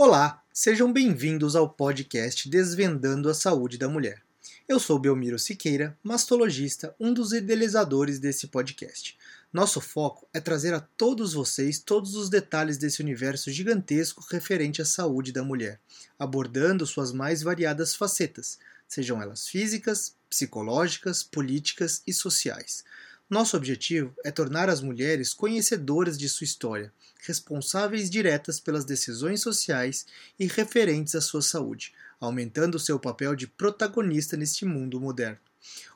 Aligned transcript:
Olá, 0.00 0.44
sejam 0.54 0.92
bem-vindos 0.92 1.56
ao 1.56 1.68
podcast 1.68 2.48
Desvendando 2.48 3.28
a 3.28 3.34
Saúde 3.34 3.76
da 3.76 3.88
Mulher. 3.88 4.22
Eu 4.68 4.78
sou 4.78 4.96
Belmiro 4.96 5.40
Siqueira, 5.40 5.98
mastologista, 6.04 6.94
um 7.00 7.12
dos 7.12 7.32
idealizadores 7.32 8.20
desse 8.20 8.46
podcast. 8.46 9.18
Nosso 9.52 9.80
foco 9.80 10.28
é 10.32 10.38
trazer 10.38 10.72
a 10.72 10.78
todos 10.78 11.32
vocês 11.32 11.80
todos 11.80 12.14
os 12.14 12.30
detalhes 12.30 12.78
desse 12.78 13.02
universo 13.02 13.50
gigantesco 13.50 14.24
referente 14.30 14.80
à 14.80 14.84
saúde 14.84 15.32
da 15.32 15.42
mulher, 15.42 15.80
abordando 16.16 16.86
suas 16.86 17.10
mais 17.10 17.42
variadas 17.42 17.96
facetas, 17.96 18.56
sejam 18.86 19.20
elas 19.20 19.48
físicas, 19.48 20.14
psicológicas, 20.30 21.24
políticas 21.24 22.04
e 22.06 22.12
sociais. 22.12 22.84
Nosso 23.30 23.58
objetivo 23.58 24.14
é 24.24 24.30
tornar 24.30 24.70
as 24.70 24.80
mulheres 24.80 25.34
conhecedoras 25.34 26.16
de 26.16 26.30
sua 26.30 26.46
história, 26.46 26.90
responsáveis 27.26 28.08
diretas 28.08 28.58
pelas 28.58 28.86
decisões 28.86 29.42
sociais 29.42 30.06
e 30.40 30.46
referentes 30.46 31.14
à 31.14 31.20
sua 31.20 31.42
saúde, 31.42 31.92
aumentando 32.18 32.78
seu 32.78 32.98
papel 32.98 33.36
de 33.36 33.46
protagonista 33.46 34.34
neste 34.34 34.64
mundo 34.64 34.98
moderno. 34.98 35.36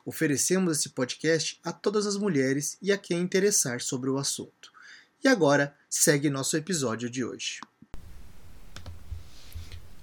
Oferecemos 0.05 0.77
esse 0.77 0.89
podcast 0.89 1.59
a 1.63 1.71
todas 1.71 2.05
as 2.05 2.17
mulheres 2.17 2.77
e 2.79 2.91
a 2.91 2.99
quem 2.99 3.21
interessar 3.21 3.81
sobre 3.81 4.11
o 4.11 4.19
assunto. 4.19 4.71
E 5.23 5.27
agora, 5.27 5.75
segue 5.89 6.29
nosso 6.29 6.55
episódio 6.55 7.09
de 7.09 7.25
hoje. 7.25 7.61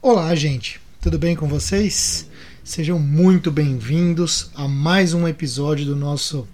Olá, 0.03 0.35
gente. 0.35 0.81
Tudo 1.01 1.17
bem 1.17 1.37
com 1.37 1.47
vocês? 1.47 2.29
Sejam 2.65 2.99
muito 2.99 3.53
bem-vindos 3.53 4.51
a 4.53 4.67
mais 4.67 5.15
um 5.15 5.29
episódio 5.29 5.87
do 5.87 5.95
nosso 5.95 6.49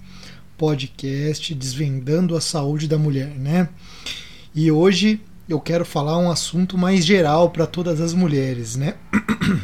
podcast 0.57 1.55
Desvendando 1.55 2.37
a 2.37 2.41
Saúde 2.41 2.89
da 2.89 2.99
Mulher, 2.99 3.29
né? 3.29 3.69
E 4.55 4.71
hoje 4.71 5.21
eu 5.49 5.61
quero 5.61 5.85
falar 5.85 6.19
um 6.19 6.31
assunto 6.31 6.77
mais 6.77 7.05
geral 7.05 7.51
para 7.51 7.67
todas 7.67 8.01
as 8.01 8.13
mulheres, 8.13 8.75
né? 8.77 8.95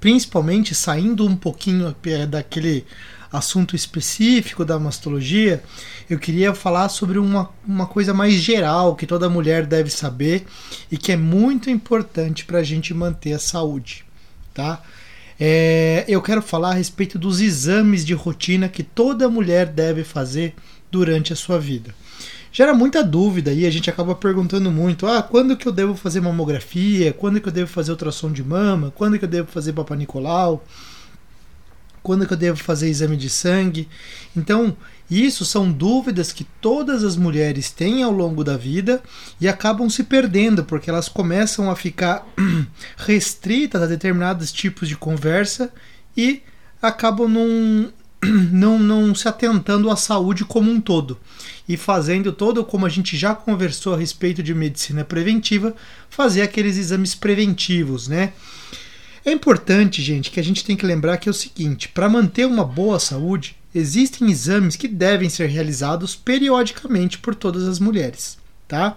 Principalmente 0.00 0.74
saindo 0.74 1.26
um 1.26 1.36
pouquinho 1.36 1.94
daquele 2.28 2.84
assunto 3.32 3.76
específico 3.76 4.64
da 4.64 4.78
mastologia, 4.78 5.62
eu 6.08 6.18
queria 6.18 6.54
falar 6.54 6.88
sobre 6.88 7.18
uma, 7.18 7.50
uma 7.66 7.86
coisa 7.86 8.14
mais 8.14 8.34
geral 8.34 8.96
que 8.96 9.06
toda 9.06 9.28
mulher 9.28 9.66
deve 9.66 9.90
saber 9.90 10.46
e 10.90 10.96
que 10.96 11.12
é 11.12 11.16
muito 11.16 11.68
importante 11.68 12.44
para 12.44 12.58
a 12.58 12.62
gente 12.62 12.94
manter 12.94 13.32
a 13.32 13.38
saúde, 13.38 14.04
tá? 14.54 14.82
É, 15.38 16.04
eu 16.08 16.22
quero 16.22 16.40
falar 16.40 16.70
a 16.70 16.74
respeito 16.74 17.18
dos 17.18 17.40
exames 17.40 18.04
de 18.04 18.14
rotina 18.14 18.68
que 18.68 18.82
toda 18.82 19.28
mulher 19.28 19.66
deve 19.66 20.02
fazer 20.02 20.54
durante 20.90 21.32
a 21.32 21.36
sua 21.36 21.58
vida. 21.58 21.94
Gera 22.50 22.72
muita 22.72 23.04
dúvida 23.04 23.52
e 23.52 23.66
a 23.66 23.70
gente 23.70 23.90
acaba 23.90 24.14
perguntando 24.14 24.70
muito: 24.70 25.06
ah, 25.06 25.22
quando 25.22 25.56
que 25.56 25.68
eu 25.68 25.72
devo 25.72 25.94
fazer 25.94 26.22
mamografia? 26.22 27.12
Quando 27.12 27.38
que 27.38 27.48
eu 27.48 27.52
devo 27.52 27.70
fazer 27.70 27.90
ultrassom 27.90 28.32
de 28.32 28.42
mama? 28.42 28.90
Quando 28.96 29.18
que 29.18 29.26
eu 29.26 29.28
devo 29.28 29.50
fazer 29.50 29.74
Papa 29.74 29.94
Nicolau? 29.94 30.64
Quando 32.02 32.26
que 32.26 32.32
eu 32.32 32.36
devo 32.36 32.56
fazer 32.56 32.88
exame 32.88 33.16
de 33.16 33.28
sangue? 33.28 33.88
Então, 34.34 34.74
isso 35.10 35.44
são 35.44 35.70
dúvidas 35.70 36.32
que 36.32 36.44
todas 36.44 37.04
as 37.04 37.16
mulheres 37.16 37.70
têm 37.70 38.02
ao 38.02 38.10
longo 38.10 38.42
da 38.42 38.56
vida 38.56 39.02
e 39.40 39.46
acabam 39.46 39.88
se 39.88 40.02
perdendo, 40.02 40.64
porque 40.64 40.90
elas 40.90 41.08
começam 41.08 41.70
a 41.70 41.76
ficar 41.76 42.26
restritas 42.96 43.82
a 43.82 43.86
determinados 43.86 44.52
tipos 44.52 44.88
de 44.88 44.96
conversa 44.96 45.72
e 46.16 46.42
acabam 46.82 47.28
não, 47.28 47.92
não, 48.50 48.78
não 48.78 49.14
se 49.14 49.28
atentando 49.28 49.90
à 49.90 49.96
saúde 49.96 50.44
como 50.44 50.70
um 50.70 50.80
todo 50.80 51.18
e 51.68 51.76
fazendo 51.76 52.32
todo, 52.32 52.64
como 52.64 52.86
a 52.86 52.88
gente 52.88 53.16
já 53.16 53.34
conversou 53.34 53.94
a 53.94 53.98
respeito 53.98 54.42
de 54.42 54.54
medicina 54.54 55.04
preventiva, 55.04 55.74
fazer 56.10 56.42
aqueles 56.42 56.76
exames 56.76 57.14
preventivos, 57.14 58.08
né? 58.08 58.32
É 59.24 59.32
importante, 59.32 60.00
gente, 60.02 60.30
que 60.30 60.38
a 60.38 60.44
gente 60.44 60.64
tem 60.64 60.76
que 60.76 60.86
lembrar 60.86 61.16
que 61.16 61.28
é 61.28 61.30
o 61.30 61.34
seguinte: 61.34 61.88
para 61.88 62.08
manter 62.08 62.46
uma 62.46 62.64
boa 62.64 63.00
saúde, 63.00 63.56
existem 63.78 64.30
exames 64.30 64.76
que 64.76 64.88
devem 64.88 65.28
ser 65.28 65.48
realizados 65.48 66.16
periodicamente 66.16 67.18
por 67.18 67.34
todas 67.34 67.64
as 67.68 67.78
mulheres, 67.78 68.38
tá? 68.66 68.96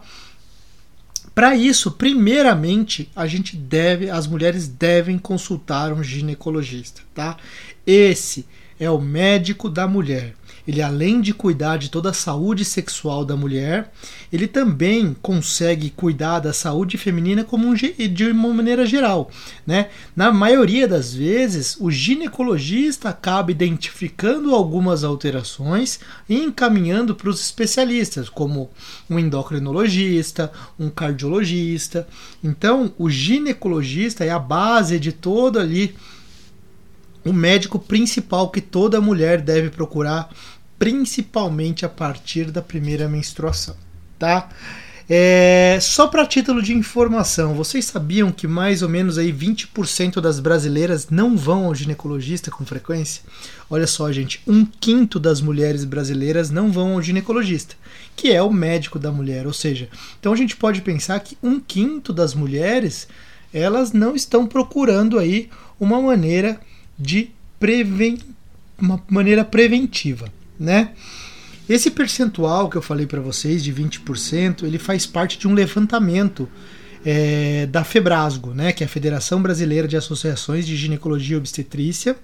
Para 1.36 1.56
isso, 1.56 1.92
primeiramente, 1.92 3.10
a 3.16 3.28
gente 3.28 3.56
deve, 3.56 4.10
as 4.10 4.28
mulheres 4.28 4.68
devem 4.68 5.18
consultar 5.18 5.94
um 5.94 6.04
ginecologista, 6.04 7.02
tá? 7.14 7.38
Esse 7.86 8.46
é 8.80 8.90
o 8.90 9.00
médico 9.00 9.70
da 9.70 9.88
mulher. 9.88 10.36
Ele, 10.70 10.84
além 10.84 11.20
de 11.20 11.34
cuidar 11.34 11.78
de 11.78 11.90
toda 11.90 12.12
a 12.12 12.14
saúde 12.14 12.64
sexual 12.64 13.26
da 13.26 13.36
mulher, 13.36 13.92
ele 14.32 14.46
também 14.48 15.16
consegue 15.20 15.90
cuidar 15.90 16.42
da 16.42 16.54
saúde 16.54 16.96
feminina 16.96 17.44
como 17.44 17.68
um, 17.68 17.74
de 17.74 18.28
uma 18.30 18.54
maneira 18.54 18.86
geral. 18.86 19.32
Né? 19.66 19.90
Na 20.16 20.32
maioria 20.32 20.88
das 20.88 21.12
vezes, 21.12 21.76
o 21.80 21.90
ginecologista 21.90 23.10
acaba 23.10 23.50
identificando 23.50 24.54
algumas 24.54 25.04
alterações 25.04 26.02
e 26.30 26.36
encaminhando 26.36 27.16
para 27.16 27.32
os 27.32 27.42
especialistas, 27.42 28.30
como 28.30 28.70
um 29.10 29.18
endocrinologista, 29.18 30.52
um 30.80 30.88
cardiologista. 30.88 32.08
Então, 32.44 32.94
o 32.96 33.10
ginecologista 33.10 34.24
é 34.24 34.30
a 34.30 34.38
base 34.38 35.00
de 35.00 35.12
todo 35.14 35.58
ali 35.58 35.96
o 37.26 37.34
médico 37.34 37.78
principal 37.78 38.50
que 38.50 38.62
toda 38.62 39.02
mulher 39.02 39.42
deve 39.42 39.70
procurar, 39.70 40.30
principalmente 40.80 41.86
a 41.86 41.90
partir 41.90 42.50
da 42.50 42.62
primeira 42.62 43.08
menstruação, 43.08 43.76
tá? 44.18 44.50
É, 45.12 45.80
só 45.82 46.08
para 46.08 46.26
título 46.26 46.62
de 46.62 46.72
informação, 46.72 47.56
vocês 47.56 47.86
sabiam 47.86 48.32
que 48.32 48.48
mais 48.48 48.84
ou 48.84 48.88
menos 48.88 49.18
aí 49.18 49.34
20% 49.34 50.22
das 50.22 50.40
brasileiras 50.40 51.10
não 51.10 51.36
vão 51.36 51.66
ao 51.66 51.74
ginecologista 51.74 52.52
com 52.52 52.64
frequência? 52.64 53.24
Olha 53.70 53.88
só, 53.88 54.12
gente, 54.12 54.40
um 54.46 54.64
quinto 54.64 55.20
das 55.20 55.42
mulheres 55.42 55.84
brasileiras 55.84 56.52
não 56.52 56.72
vão 56.72 56.94
ao 56.94 57.02
ginecologista, 57.02 57.76
que 58.16 58.32
é 58.32 58.42
o 58.42 58.54
médico 58.54 59.00
da 59.00 59.12
mulher. 59.12 59.48
Ou 59.48 59.54
seja, 59.54 59.90
então 60.20 60.32
a 60.32 60.36
gente 60.36 60.56
pode 60.56 60.82
pensar 60.82 61.20
que 61.22 61.36
um 61.42 61.60
quinto 61.60 62.14
das 62.14 62.36
mulheres 62.36 63.08
elas 63.52 63.92
não 63.92 64.16
estão 64.16 64.46
procurando 64.46 65.18
aí 65.18 65.50
uma 65.80 66.00
maneira 66.00 66.60
de 67.00 67.32
preven 67.60 68.20
uma 68.82 69.02
maneira 69.10 69.44
preventiva, 69.44 70.32
né? 70.60 70.92
Esse 71.70 71.92
percentual 71.92 72.68
que 72.68 72.76
eu 72.76 72.82
falei 72.82 73.06
para 73.06 73.22
vocês 73.22 73.64
de 73.64 73.72
20%, 73.72 74.64
ele 74.64 74.80
faz 74.80 75.06
parte 75.06 75.38
de 75.38 75.48
um 75.48 75.54
levantamento 75.54 76.50
é, 77.06 77.68
da 77.68 77.84
Febrasgo, 77.84 78.54
né, 78.54 78.72
que 78.72 78.84
é 78.84 78.88
a 78.88 78.90
Federação 78.90 79.42
Brasileira 79.42 79.88
de 79.88 79.96
Associações 79.96 80.66
de 80.66 80.76
Ginecologia 80.76 81.36
e 81.36 81.38
Obstetrícia. 81.38 82.16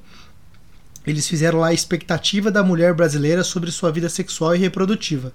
Eles 1.06 1.28
fizeram 1.28 1.60
lá 1.60 1.68
a 1.68 1.74
expectativa 1.74 2.50
da 2.50 2.64
mulher 2.64 2.94
brasileira 2.94 3.44
sobre 3.44 3.72
sua 3.72 3.92
vida 3.92 4.10
sexual 4.10 4.56
e 4.56 4.60
reprodutiva. 4.60 5.32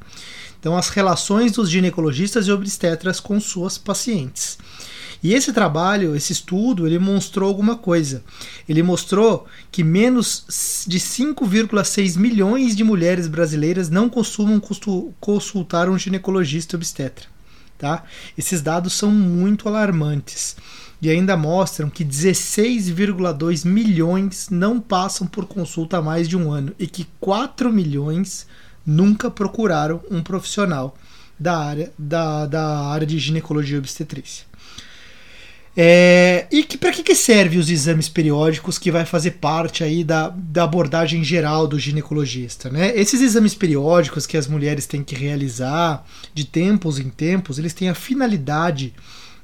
Então, 0.59 0.77
as 0.77 0.91
relações 0.91 1.53
dos 1.53 1.71
ginecologistas 1.71 2.47
e 2.47 2.53
obstetras 2.53 3.19
com 3.19 3.41
suas 3.41 3.79
pacientes. 3.79 4.59
E 5.23 5.35
esse 5.35 5.53
trabalho, 5.53 6.17
esse 6.17 6.33
estudo, 6.33 6.87
ele 6.87 6.99
mostrou 6.99 7.49
alguma 7.49 7.77
coisa. 7.77 8.23
Ele 8.69 8.83
mostrou 8.83 9.47
que 9.71 9.85
menos 9.85 10.85
de 10.87 10.99
5,6 10.99 12.17
milhões 12.17 12.75
de 12.75 12.83
mulheres 12.83 13.27
brasileiras 13.27 13.91
não 13.91 14.09
costumam 14.09 14.61
consultar 15.21 15.89
um 15.89 15.99
ginecologista 15.99 16.77
obstetra. 16.77 17.27
Tá? 17.79 18.05
Esses 18.37 18.61
dados 18.61 18.93
são 18.93 19.11
muito 19.11 19.69
alarmantes 19.69 20.57
e 21.01 21.09
ainda 21.09 21.37
mostram 21.37 21.89
que 21.89 22.05
16,2 22.05 23.65
milhões 23.65 24.49
não 24.51 24.79
passam 24.81 25.27
por 25.27 25.47
consulta 25.47 25.99
há 25.99 26.03
mais 26.03 26.29
de 26.29 26.37
um 26.37 26.51
ano 26.53 26.75
e 26.79 26.87
que 26.87 27.07
4 27.19 27.73
milhões 27.73 28.47
nunca 28.85 29.31
procuraram 29.31 30.01
um 30.11 30.23
profissional 30.23 30.97
da 31.39 31.57
área, 31.59 31.93
da, 31.99 32.47
da 32.47 32.81
área 32.87 33.07
de 33.07 33.19
ginecologia 33.19 33.77
e 33.77 33.79
obstetrícia. 33.79 34.51
É, 35.77 36.47
e 36.51 36.65
que, 36.65 36.77
para 36.77 36.91
que, 36.91 37.03
que 37.03 37.15
serve 37.15 37.57
os 37.57 37.71
exames 37.71 38.09
periódicos 38.09 38.77
que 38.77 38.91
vai 38.91 39.07
fazer 39.07 39.33
parte 39.33 39.85
aí 39.85 40.03
da, 40.03 40.29
da 40.29 40.65
abordagem 40.65 41.23
geral 41.23 41.67
do 41.67 41.79
ginecologista? 41.79 42.69
Né? 42.69 42.93
Esses 42.95 43.23
exames 43.23 43.55
periódicos 43.55 44.27
que 44.27 44.37
as 44.37 44.49
mulheres 44.49 44.85
têm 44.87 45.03
que 45.03 45.15
realizar 45.15 46.05
de 46.35 46.45
tempos 46.45 46.99
em 46.99 47.09
tempos, 47.09 47.59
eles 47.59 47.73
têm 47.73 47.89
a 47.89 47.95
finalidade 47.95 48.93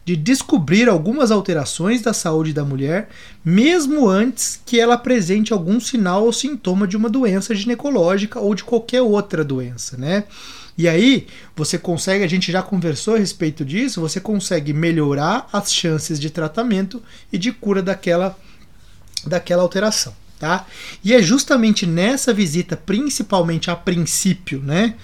de 0.07 0.15
descobrir 0.15 0.89
algumas 0.89 1.33
alterações 1.33 2.01
da 2.01 2.15
saúde 2.15 2.53
da 2.53 2.65
mulher, 2.65 3.09
mesmo 3.45 4.09
antes 4.09 4.61
que 4.65 4.79
ela 4.79 4.95
apresente 4.95 5.53
algum 5.53 5.81
sinal 5.81 6.25
ou 6.25 6.33
sintoma 6.33 6.87
de 6.87 6.97
uma 6.97 7.11
doença 7.11 7.53
ginecológica 7.57 8.39
ou 8.39 8.55
de 8.55 8.63
qualquer 8.63 9.03
outra 9.03 9.45
doença, 9.45 9.97
né? 9.97 10.23
E 10.79 10.87
aí 10.87 11.27
você 11.57 11.77
consegue, 11.77 12.23
a 12.23 12.29
gente 12.29 12.53
já 12.53 12.63
conversou 12.63 13.17
a 13.17 13.19
respeito 13.19 13.65
disso, 13.65 14.01
você 14.01 14.21
consegue 14.21 14.73
melhorar 14.73 15.49
as 15.53 15.75
chances 15.75 16.21
de 16.21 16.31
tratamento 16.31 17.03
e 17.33 17.37
de 17.37 17.51
cura 17.51 17.83
daquela, 17.83 18.39
daquela 19.27 19.63
alteração. 19.63 20.15
Tá? 20.39 20.67
E 21.03 21.15
é 21.15 21.23
justamente 21.23 21.85
nessa 21.85 22.33
visita, 22.33 22.77
principalmente 22.77 23.71
a 23.71 23.75
princípio, 23.75 24.61
né, 24.61 24.95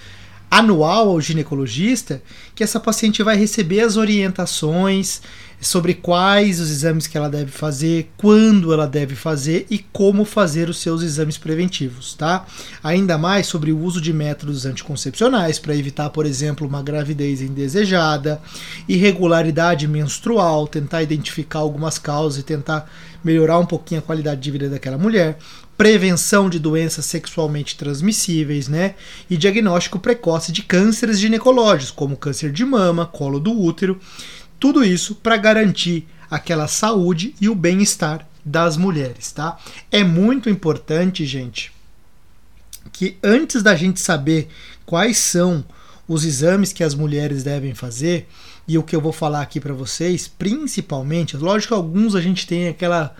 anual 0.57 1.09
ao 1.09 1.19
ginecologista, 1.19 2.21
que 2.53 2.63
essa 2.63 2.79
paciente 2.79 3.23
vai 3.23 3.35
receber 3.35 3.79
as 3.79 3.97
orientações 3.97 5.21
sobre 5.59 5.93
quais 5.93 6.59
os 6.59 6.69
exames 6.69 7.07
que 7.07 7.17
ela 7.17 7.29
deve 7.29 7.49
fazer, 7.49 8.11
quando 8.17 8.71
ela 8.73 8.85
deve 8.85 9.15
fazer 9.15 9.65
e 9.69 9.79
como 9.79 10.25
fazer 10.25 10.69
os 10.69 10.77
seus 10.77 11.01
exames 11.01 11.37
preventivos, 11.37 12.13
tá? 12.13 12.45
Ainda 12.83 13.17
mais 13.17 13.47
sobre 13.47 13.71
o 13.71 13.79
uso 13.79 14.01
de 14.01 14.13
métodos 14.13 14.65
anticoncepcionais 14.65 15.57
para 15.57 15.75
evitar, 15.75 16.09
por 16.09 16.25
exemplo, 16.25 16.67
uma 16.67 16.83
gravidez 16.83 17.41
indesejada, 17.41 18.41
irregularidade 18.87 19.87
menstrual, 19.87 20.67
tentar 20.67 21.01
identificar 21.01 21.59
algumas 21.59 21.97
causas 21.97 22.41
e 22.41 22.43
tentar 22.43 22.91
melhorar 23.23 23.57
um 23.57 23.65
pouquinho 23.65 24.01
a 24.01 24.03
qualidade 24.03 24.41
de 24.41 24.51
vida 24.51 24.69
daquela 24.69 24.97
mulher, 24.97 25.37
prevenção 25.77 26.49
de 26.49 26.59
doenças 26.59 27.05
sexualmente 27.05 27.75
transmissíveis, 27.75 28.67
né? 28.67 28.95
E 29.29 29.35
diagnóstico 29.35 29.99
precoce 29.99 30.51
de 30.51 30.61
cânceres 30.61 31.19
ginecológicos, 31.19 31.91
como 31.91 32.17
câncer 32.17 32.51
de 32.51 32.63
mama, 32.63 33.05
colo 33.05 33.39
do 33.39 33.51
útero. 33.51 33.99
Tudo 34.59 34.83
isso 34.83 35.15
para 35.15 35.37
garantir 35.37 36.07
aquela 36.29 36.67
saúde 36.67 37.35
e 37.39 37.49
o 37.49 37.55
bem-estar 37.55 38.27
das 38.45 38.77
mulheres, 38.77 39.31
tá? 39.31 39.57
É 39.91 40.03
muito 40.03 40.49
importante, 40.49 41.25
gente, 41.25 41.71
que 42.91 43.17
antes 43.23 43.63
da 43.63 43.75
gente 43.75 43.99
saber 43.99 44.49
quais 44.85 45.17
são 45.17 45.63
os 46.07 46.25
exames 46.25 46.73
que 46.73 46.83
as 46.83 46.93
mulheres 46.93 47.43
devem 47.43 47.73
fazer, 47.73 48.27
e 48.67 48.77
o 48.77 48.83
que 48.83 48.95
eu 48.95 49.01
vou 49.01 49.11
falar 49.11 49.41
aqui 49.41 49.59
para 49.59 49.73
vocês, 49.73 50.27
principalmente, 50.27 51.35
lógico 51.35 51.73
que 51.73 51.77
alguns 51.77 52.15
a 52.15 52.21
gente 52.21 52.47
tem 52.47 52.67
aquela 52.67 53.15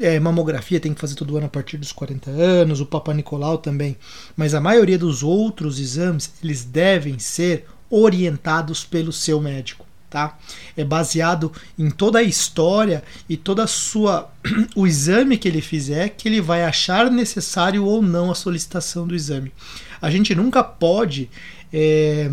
é, 0.00 0.18
mamografia 0.18 0.80
tem 0.80 0.94
que 0.94 1.00
fazer 1.00 1.14
todo 1.14 1.36
ano 1.36 1.46
a 1.46 1.50
partir 1.50 1.76
dos 1.76 1.92
40 1.92 2.30
anos, 2.30 2.80
o 2.80 2.86
Papa 2.86 3.12
Nicolau 3.12 3.58
também, 3.58 3.96
mas 4.36 4.54
a 4.54 4.60
maioria 4.60 4.98
dos 4.98 5.22
outros 5.22 5.78
exames 5.78 6.32
eles 6.42 6.64
devem 6.64 7.18
ser 7.18 7.66
orientados 7.90 8.84
pelo 8.84 9.12
seu 9.12 9.40
médico. 9.40 9.86
Tá? 10.08 10.36
É 10.76 10.84
baseado 10.84 11.50
em 11.78 11.90
toda 11.90 12.18
a 12.18 12.22
história 12.22 13.02
e 13.26 13.34
toda 13.34 13.64
a 13.64 13.66
sua 13.66 14.30
o 14.76 14.86
exame 14.86 15.38
que 15.38 15.48
ele 15.48 15.62
fizer 15.62 16.10
que 16.10 16.28
ele 16.28 16.38
vai 16.38 16.64
achar 16.64 17.10
necessário 17.10 17.86
ou 17.86 18.02
não 18.02 18.30
a 18.30 18.34
solicitação 18.34 19.06
do 19.06 19.14
exame. 19.14 19.52
A 20.02 20.10
gente 20.10 20.34
nunca 20.34 20.62
pode 20.62 21.30
é, 21.72 22.30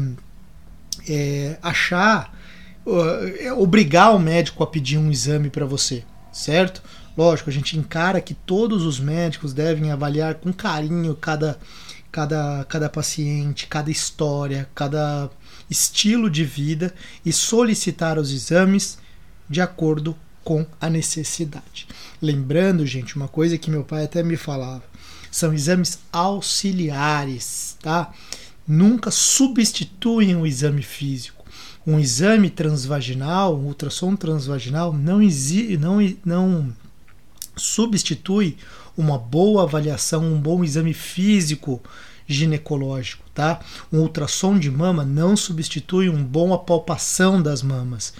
é, 1.07 1.57
achar 1.61 2.37
uh, 2.85 3.61
obrigar 3.61 4.13
o 4.13 4.19
médico 4.19 4.61
a 4.61 4.67
pedir 4.67 4.97
um 4.97 5.09
exame 5.09 5.49
para 5.49 5.65
você, 5.65 6.03
certo? 6.33 6.83
Lógico, 7.17 7.49
a 7.49 7.53
gente 7.53 7.77
encara 7.77 8.21
que 8.21 8.33
todos 8.33 8.83
os 8.83 8.99
médicos 8.99 9.53
devem 9.53 9.91
avaliar 9.91 10.35
com 10.35 10.53
carinho 10.53 11.15
cada, 11.15 11.59
cada, 12.11 12.65
cada 12.65 12.89
paciente, 12.89 13.67
cada 13.67 13.91
história, 13.91 14.69
cada 14.73 15.29
estilo 15.69 16.29
de 16.29 16.43
vida 16.43 16.93
e 17.25 17.31
solicitar 17.31 18.17
os 18.17 18.31
exames 18.31 18.97
de 19.49 19.61
acordo 19.61 20.15
com 20.43 20.65
a 20.79 20.89
necessidade. 20.89 21.87
Lembrando, 22.21 22.85
gente, 22.85 23.15
uma 23.15 23.27
coisa 23.27 23.57
que 23.57 23.69
meu 23.69 23.83
pai 23.83 24.05
até 24.05 24.23
me 24.23 24.37
falava, 24.37 24.83
são 25.31 25.53
exames 25.53 25.99
auxiliares, 26.11 27.77
tá? 27.81 28.11
Nunca 28.67 29.11
substituem 29.11 30.35
o 30.35 30.45
exame 30.45 30.81
físico. 30.81 31.45
Um 31.85 31.99
exame 31.99 32.49
transvaginal, 32.49 33.55
um 33.57 33.65
ultrassom 33.65 34.15
transvaginal, 34.15 34.93
não, 34.93 35.19
não, 35.79 36.15
não 36.25 36.75
substitui 37.59 38.57
uma 38.97 39.17
boa 39.17 39.63
avaliação, 39.63 40.23
um 40.23 40.39
bom 40.39 40.63
exame 40.63 40.93
físico 40.93 41.81
ginecológico, 42.27 43.23
tá? 43.33 43.59
Um 43.91 43.99
ultrassom 43.99 44.57
de 44.57 44.69
mama 44.69 45.03
não 45.03 45.35
substitui 45.35 46.09
um 46.09 46.23
bom 46.23 46.53
apalpação 46.53 47.41
das 47.41 47.63
mamas, 47.63 48.13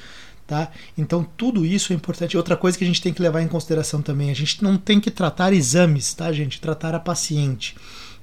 tá? 0.48 0.72
Então 0.98 1.26
tudo 1.38 1.66
isso 1.66 1.94
é 1.94 1.96
importante. 1.96 2.36
Outra 2.36 2.58
coisa 2.58 2.78
que 2.78 2.84
a 2.84 2.88
gente 2.88 3.02
tem 3.02 3.14
que 3.14 3.22
levar 3.22 3.42
em 3.42 3.48
consideração 3.48 4.02
também, 4.02 4.32
a 4.32 4.36
gente 4.36 4.64
não 4.64 4.78
tem 4.78 5.00
que 5.00 5.12
tratar 5.12 5.54
exames, 5.54 6.14
tá, 6.14 6.32
gente? 6.32 6.60
Tratar 6.60 6.96
a 6.96 7.00
paciente. 7.00 7.76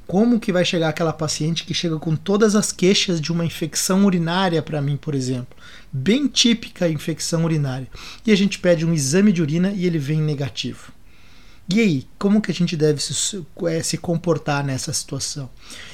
Como 0.07 0.39
que 0.39 0.53
vai 0.53 0.65
chegar 0.65 0.89
aquela 0.89 1.13
paciente 1.13 1.65
que 1.65 1.75
chega 1.75 1.99
com 1.99 2.15
todas 2.15 2.55
as 2.55 2.71
queixas 2.71 3.21
de 3.21 3.33
uma 3.33 3.45
infecção 3.45 4.05
urinária 4.05 4.63
para 4.63 4.81
mim, 4.81 4.97
por 4.97 5.17
exemplo? 5.17 5.57
Bem 5.93 6.29
típica 6.29 6.89
infecção 6.89 7.45
urinária. 7.45 7.89
E 8.25 8.31
a 8.31 8.37
gente 8.37 8.61
pede 8.61 8.87
um 8.87 8.95
exame 8.95 9.33
de 9.33 9.43
urina 9.43 9.73
e 9.73 9.85
ele 9.85 9.99
vem 9.99 10.21
negativo. 10.21 10.96
E 11.69 11.81
aí, 11.81 12.07
como 12.19 12.41
que 12.41 12.51
a 12.51 12.55
gente 12.55 12.77
deve 12.77 13.03
se, 13.03 13.45
é, 13.67 13.83
se 13.83 13.99
comportar 13.99 14.65
nessa 14.65 14.93
situação? 14.93 15.51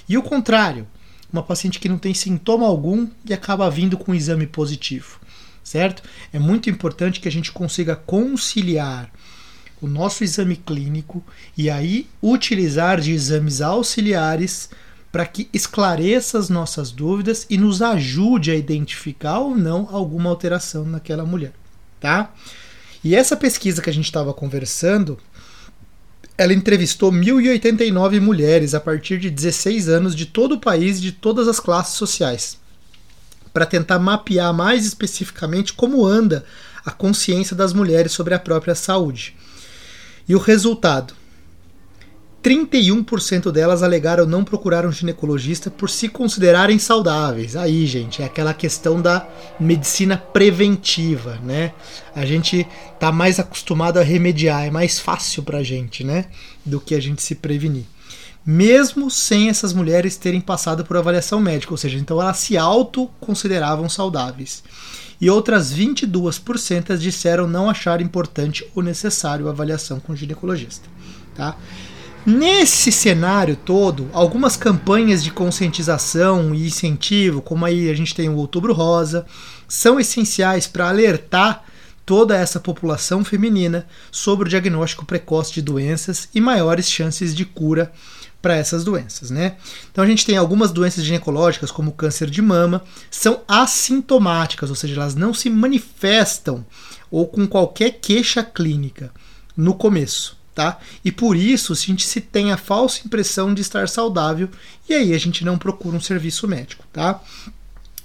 E 0.09 0.19
o 0.19 0.23
contrário, 0.23 0.87
uma 1.33 1.43
paciente 1.43 1.79
que 1.79 1.89
não 1.89 1.97
tem 1.97 2.13
sintoma 2.13 2.67
algum 2.67 3.09
e 3.25 3.33
acaba 3.33 3.71
vindo 3.71 3.97
com 3.97 4.13
um 4.13 4.15
exame 4.15 4.47
positivo, 4.47 5.19
certo? 5.65 6.03
É 6.33 6.39
muito 6.39 6.69
importante 6.69 7.21
que 7.21 7.29
a 7.29 7.33
gente 7.33 7.51
consiga 7.51 7.97
conciliar 7.97 9.11
o 9.81 9.89
nosso 9.89 10.23
exame 10.23 10.57
clínico 10.57 11.25
e 11.57 11.71
aí 11.71 12.07
utilizar 12.23 13.01
de 13.01 13.13
exames 13.13 13.61
auxiliares 13.61 14.69
para 15.11 15.27
que 15.27 15.49
esclareça 15.53 16.39
as 16.39 16.49
nossas 16.49 16.91
dúvidas 16.91 17.47
e 17.51 17.59
nos 17.59 17.83
ajude 17.83 18.51
a 18.51 18.55
identificar 18.55 19.41
ou 19.41 19.57
não 19.57 19.89
alguma 19.91 20.31
alteração 20.31 20.85
naquela 20.85 21.25
mulher, 21.25 21.53
tá? 21.99 22.33
E 23.05 23.15
essa 23.15 23.37
pesquisa 23.37 23.83
que 23.83 23.91
a 23.91 23.93
gente 23.93 24.05
estava 24.05 24.33
conversando, 24.33 25.19
ela 26.43 26.53
entrevistou 26.53 27.13
1.089 27.13 28.21
mulheres 28.21 28.75
a 28.75 28.81
partir 28.81 29.17
de 29.19 29.31
16 29.31 29.89
anos 29.89 30.17
de 30.17 30.27
todo 30.27 30.57
o 30.57 30.61
país 30.61 30.99
e 30.99 31.03
de 31.03 31.13
todas 31.13 31.47
as 31.47 31.61
classes 31.61 31.95
sociais, 31.95 32.59
para 33.53 33.65
tentar 33.65 34.01
mapear 34.01 34.53
mais 34.53 34.85
especificamente 34.85 35.73
como 35.73 36.05
anda 36.05 36.45
a 36.85 36.91
consciência 36.91 37.55
das 37.55 37.73
mulheres 37.73 38.11
sobre 38.11 38.35
a 38.35 38.41
própria 38.41 38.75
saúde. 38.75 39.37
E 40.29 40.35
o 40.35 40.39
resultado: 40.41 41.15
31% 42.43 43.53
delas 43.53 43.83
alegaram 43.83 44.27
não 44.27 44.43
procurar 44.43 44.85
um 44.85 44.91
ginecologista 44.91 45.71
por 45.71 45.89
se 45.89 46.09
considerarem 46.09 46.79
saudáveis. 46.79 47.55
Aí, 47.55 47.87
gente, 47.87 48.21
é 48.21 48.25
aquela 48.25 48.53
questão 48.53 49.01
da 49.01 49.29
medicina 49.61 50.17
preventiva, 50.17 51.39
né? 51.45 51.73
A 52.15 52.27
gente 52.27 52.67
tá 52.99 53.13
mais 53.13 53.39
acostumado 53.39 53.99
a 53.99 54.03
remediar, 54.03 54.65
é 54.65 54.71
mais 54.71 54.99
fácil 54.99 55.45
pra 55.45 55.63
gente, 55.63 56.03
né? 56.03 56.27
Do 56.67 56.81
que 56.81 56.97
a 56.97 57.01
gente 57.01 57.23
se 57.23 57.37
prevenir. 57.37 57.85
Mesmo 58.45 59.09
sem 59.09 59.49
essas 59.49 59.73
mulheres 59.73 60.17
terem 60.17 60.41
passado 60.41 60.85
por 60.85 60.97
avaliação 60.97 61.39
médica, 61.39 61.73
ou 61.73 61.79
seja, 61.79 61.97
então 61.97 62.21
elas 62.21 62.39
se 62.39 62.59
auto-consideravam 62.59 63.89
saudáveis. 63.89 64.65
E 65.21 65.31
outras 65.31 65.73
22% 65.73 66.97
disseram 66.99 67.47
não 67.47 67.71
achar 67.71 68.01
importante 68.01 68.67
ou 68.75 68.83
necessário 68.83 69.47
a 69.47 69.53
avaliação 69.53 70.01
com 70.01 70.17
ginecologista. 70.17 70.89
Tá? 71.37 71.57
Nesse 72.25 72.93
cenário 72.93 73.57
todo, 73.57 74.09
algumas 74.13 74.57
campanhas 74.57 75.25
de 75.25 75.33
conscientização 75.33 76.55
e 76.55 76.67
incentivo, 76.69 77.43
como 77.43 77.65
aí 77.65 77.91
a 77.91 77.95
gente 77.95 78.15
tem 78.15 78.29
o 78.29 78.37
Outubro 78.37 78.73
Rosa, 78.73 79.27
são 79.67 79.99
essenciais 79.99 80.69
para 80.69 80.89
alertar 80.89 81.65
toda 82.07 82.37
essa 82.37 82.61
população 82.61 83.25
feminina 83.25 83.89
sobre 84.13 84.47
o 84.47 84.49
diagnóstico 84.49 85.05
precoce 85.05 85.53
de 85.53 85.61
doenças 85.61 86.29
e 86.33 86.41
maiores 86.41 86.89
chances 86.89 87.35
de 87.35 87.45
cura 87.45 87.91
para 88.41 88.55
essas 88.57 88.85
doenças, 88.85 89.29
né? 89.29 89.57
Então 89.91 90.05
a 90.05 90.07
gente 90.07 90.25
tem 90.25 90.37
algumas 90.37 90.71
doenças 90.71 91.05
ginecológicas, 91.05 91.73
como 91.73 91.91
o 91.91 91.95
câncer 91.95 92.31
de 92.31 92.41
mama, 92.41 92.85
são 93.11 93.41
assintomáticas, 93.49 94.71
ou 94.71 94.77
seja, 94.77 94.95
elas 94.95 95.17
não 95.17 95.35
se 95.35 95.51
manifestam 95.51 96.65
ou 97.11 97.27
com 97.27 97.49
qualquer 97.49 97.99
queixa 98.01 98.45
clínica 98.45 99.13
no 99.57 99.75
começo 99.75 100.41
tá? 100.55 100.79
E 101.05 101.11
por 101.11 101.37
isso 101.37 101.73
a 101.73 101.77
gente 101.77 102.07
se 102.07 102.21
tem 102.21 102.53
a 102.53 102.57
falsa 102.57 103.03
impressão 103.05 103.53
de 103.55 103.61
estar 103.63 103.89
saudável 103.89 104.49
e 104.89 104.95
aí 104.95 105.15
a 105.15 105.19
gente 105.19 105.45
não 105.45 105.59
procura 105.59 105.97
um 105.97 106.01
serviço 106.01 106.47
médico, 106.47 106.85
tá? 106.93 107.21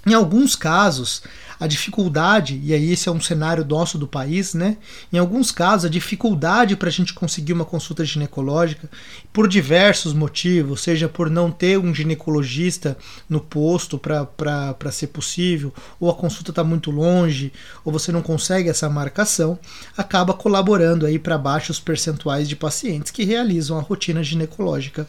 Em 0.08 0.14
alguns 0.14 0.56
casos, 0.56 1.22
a 1.60 1.66
dificuldade, 1.66 2.58
e 2.64 2.72
aí 2.72 2.92
esse 2.92 3.10
é 3.10 3.12
um 3.12 3.20
cenário 3.20 3.62
nosso 3.62 3.98
do 3.98 4.06
país, 4.06 4.54
né? 4.54 4.78
Em 5.12 5.18
alguns 5.18 5.50
casos, 5.50 5.84
a 5.84 5.88
dificuldade 5.90 6.76
para 6.76 6.88
a 6.88 6.92
gente 6.92 7.12
conseguir 7.12 7.52
uma 7.52 7.66
consulta 7.66 8.02
ginecológica, 8.06 8.88
por 9.34 9.46
diversos 9.46 10.14
motivos, 10.14 10.80
seja 10.80 11.10
por 11.10 11.28
não 11.28 11.50
ter 11.50 11.78
um 11.78 11.94
ginecologista 11.94 12.96
no 13.28 13.38
posto 13.38 13.98
para 13.98 14.90
ser 14.90 15.08
possível, 15.08 15.74
ou 16.00 16.08
a 16.10 16.14
consulta 16.14 16.52
está 16.52 16.64
muito 16.64 16.90
longe, 16.90 17.52
ou 17.84 17.92
você 17.92 18.10
não 18.10 18.22
consegue 18.22 18.70
essa 18.70 18.88
marcação, 18.88 19.58
acaba 19.94 20.32
colaborando 20.32 21.04
aí 21.04 21.18
para 21.18 21.36
baixos 21.36 21.78
percentuais 21.78 22.48
de 22.48 22.56
pacientes 22.56 23.12
que 23.12 23.24
realizam 23.24 23.76
a 23.76 23.82
rotina 23.82 24.22
ginecológica 24.22 25.06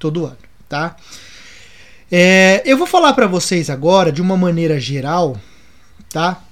todo 0.00 0.26
ano, 0.26 0.38
tá? 0.68 0.96
É, 2.14 2.62
eu 2.66 2.76
vou 2.76 2.86
falar 2.86 3.14
para 3.14 3.26
vocês 3.26 3.70
agora, 3.70 4.12
de 4.12 4.20
uma 4.20 4.36
maneira 4.36 4.78
geral, 4.78 5.40
tá? 6.10 6.44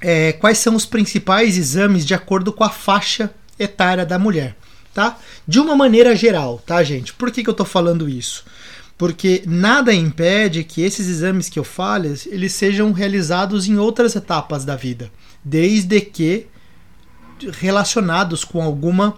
É, 0.00 0.32
quais 0.32 0.56
são 0.56 0.74
os 0.74 0.86
principais 0.86 1.58
exames 1.58 2.06
de 2.06 2.14
acordo 2.14 2.50
com 2.50 2.64
a 2.64 2.70
faixa 2.70 3.30
etária 3.58 4.06
da 4.06 4.18
mulher, 4.18 4.56
tá? 4.94 5.18
De 5.46 5.60
uma 5.60 5.76
maneira 5.76 6.16
geral, 6.16 6.58
tá, 6.64 6.82
gente? 6.82 7.12
Por 7.12 7.30
que, 7.30 7.44
que 7.44 7.50
eu 7.50 7.54
tô 7.54 7.66
falando 7.66 8.08
isso? 8.08 8.42
porque 9.00 9.42
nada 9.46 9.94
impede 9.94 10.62
que 10.62 10.82
esses 10.82 11.08
exames 11.08 11.48
que 11.48 11.58
eu 11.58 11.64
falo, 11.64 12.04
eles 12.26 12.52
sejam 12.52 12.92
realizados 12.92 13.66
em 13.66 13.78
outras 13.78 14.14
etapas 14.14 14.62
da 14.62 14.76
vida, 14.76 15.10
desde 15.42 16.02
que 16.02 16.48
relacionados 17.58 18.44
com 18.44 18.62
alguma 18.62 19.16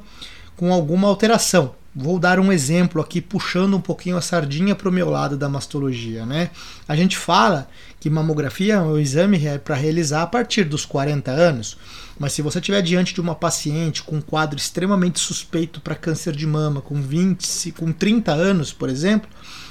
com 0.57 0.73
alguma 0.73 1.09
alteração. 1.09 1.75
Vou 1.94 2.18
dar 2.18 2.40
um 2.40 2.50
exemplo 2.50 3.02
aqui, 3.02 3.20
puxando 3.20 3.76
um 3.76 3.80
pouquinho 3.80 4.16
a 4.16 4.22
sardinha 4.22 4.75
para 4.75 4.88
o 4.88 4.92
meu 4.92 5.11
lado 5.11 5.37
da 5.37 5.46
mastologia. 5.46 6.25
Né? 6.25 6.49
A 6.88 6.96
gente 6.96 7.18
fala 7.18 7.68
que 8.00 8.08
mamografia 8.08 8.75
é 8.75 8.80
um 8.80 8.99
exame 8.99 9.38
para 9.62 9.75
realizar 9.75 10.22
a 10.22 10.26
partir 10.26 10.64
dos 10.64 10.87
40 10.87 11.30
anos, 11.30 11.76
mas 12.18 12.32
se 12.32 12.40
você 12.40 12.61
estiver 12.61 12.80
diante 12.80 13.12
de 13.12 13.20
uma 13.20 13.34
paciente 13.34 14.02
com 14.02 14.16
um 14.16 14.20
quadro 14.22 14.56
extremamente 14.56 15.20
suspeito 15.20 15.82
para 15.82 15.94
câncer 15.94 16.34
de 16.34 16.46
mama, 16.46 16.80
com 16.80 17.00
20, 17.00 17.72
com 17.72 17.92
30 17.92 18.32
anos, 18.32 18.72
por 18.72 18.88
exemplo, 18.88 19.28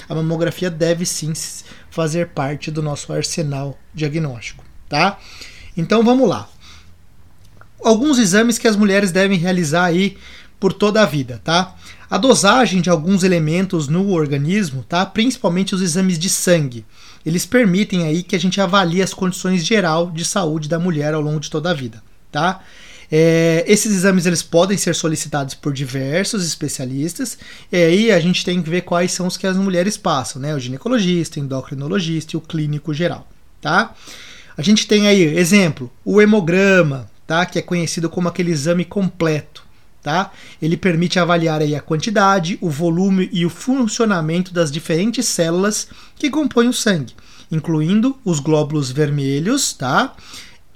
a 0.07 0.13
mamografia 0.13 0.69
deve 0.69 1.07
sim 1.07 1.33
fazer 1.89 2.27
parte 2.27 2.69
do 2.69 2.83
nosso 2.83 3.11
arsenal 3.11 3.79
diagnóstico. 3.95 4.63
Tá? 4.87 5.17
Então 5.75 6.03
vamos 6.03 6.29
lá. 6.29 6.47
Alguns 7.83 8.19
exames 8.19 8.59
que 8.59 8.67
as 8.67 8.75
mulheres 8.75 9.11
devem 9.11 9.39
realizar 9.39 9.85
aí 9.85 10.17
por 10.61 10.71
toda 10.71 11.01
a 11.01 11.05
vida, 11.07 11.41
tá? 11.43 11.75
A 12.07 12.19
dosagem 12.19 12.81
de 12.81 12.89
alguns 12.89 13.23
elementos 13.23 13.87
no 13.87 14.11
organismo, 14.11 14.85
tá? 14.87 15.03
Principalmente 15.03 15.73
os 15.73 15.81
exames 15.81 16.19
de 16.19 16.29
sangue, 16.29 16.85
eles 17.25 17.47
permitem 17.47 18.03
aí 18.03 18.21
que 18.21 18.35
a 18.35 18.39
gente 18.39 18.61
avalie 18.61 19.01
as 19.01 19.11
condições 19.11 19.65
geral 19.65 20.11
de 20.11 20.23
saúde 20.23 20.69
da 20.69 20.77
mulher 20.77 21.15
ao 21.15 21.21
longo 21.21 21.39
de 21.39 21.49
toda 21.49 21.71
a 21.71 21.73
vida, 21.73 22.03
tá? 22.31 22.61
É, 23.11 23.65
esses 23.67 23.91
exames 23.91 24.27
eles 24.27 24.43
podem 24.43 24.77
ser 24.77 24.93
solicitados 24.93 25.55
por 25.55 25.73
diversos 25.73 26.45
especialistas, 26.45 27.39
e 27.71 27.75
aí 27.75 28.11
a 28.11 28.19
gente 28.19 28.45
tem 28.45 28.61
que 28.61 28.69
ver 28.69 28.81
quais 28.81 29.11
são 29.11 29.25
os 29.25 29.35
que 29.35 29.47
as 29.47 29.57
mulheres 29.57 29.97
passam, 29.97 30.39
né? 30.39 30.53
O 30.53 30.59
ginecologista, 30.59 31.39
o 31.39 31.43
endocrinologista 31.43 32.35
e 32.35 32.37
o 32.37 32.41
clínico 32.41 32.93
geral, 32.93 33.27
tá? 33.59 33.95
A 34.55 34.61
gente 34.61 34.85
tem 34.85 35.07
aí, 35.07 35.23
exemplo, 35.23 35.91
o 36.05 36.21
hemograma, 36.21 37.09
tá? 37.25 37.47
Que 37.47 37.57
é 37.57 37.63
conhecido 37.63 38.11
como 38.11 38.27
aquele 38.27 38.51
exame 38.51 38.85
completo. 38.85 39.70
Tá? 40.01 40.31
Ele 40.59 40.75
permite 40.75 41.19
avaliar 41.19 41.61
aí 41.61 41.75
a 41.75 41.81
quantidade, 41.81 42.57
o 42.59 42.69
volume 42.69 43.29
e 43.31 43.45
o 43.45 43.49
funcionamento 43.49 44.51
das 44.51 44.71
diferentes 44.71 45.27
células 45.27 45.87
que 46.15 46.29
compõem 46.29 46.69
o 46.69 46.73
sangue, 46.73 47.13
incluindo 47.51 48.17
os 48.25 48.39
glóbulos 48.39 48.89
vermelhos, 48.89 49.73
tá? 49.73 50.15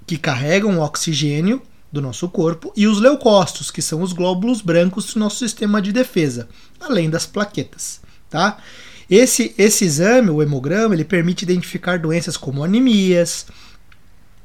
que 0.05 0.17
carregam 0.17 0.77
o 0.77 0.81
oxigênio 0.81 1.61
do 1.91 2.01
nosso 2.01 2.27
corpo, 2.27 2.73
e 2.75 2.87
os 2.87 2.99
leucócitos, 2.99 3.71
que 3.71 3.81
são 3.81 4.01
os 4.01 4.11
glóbulos 4.11 4.61
brancos 4.61 5.13
do 5.13 5.19
nosso 5.19 5.37
sistema 5.37 5.81
de 5.81 5.91
defesa, 5.91 6.47
além 6.79 7.09
das 7.09 7.25
plaquetas. 7.25 8.01
Tá? 8.29 8.57
Esse, 9.09 9.55
esse 9.57 9.85
exame, 9.85 10.29
o 10.29 10.41
hemograma, 10.41 10.93
ele 10.93 11.05
permite 11.05 11.43
identificar 11.43 11.97
doenças 11.97 12.35
como 12.35 12.63
anemias, 12.63 13.45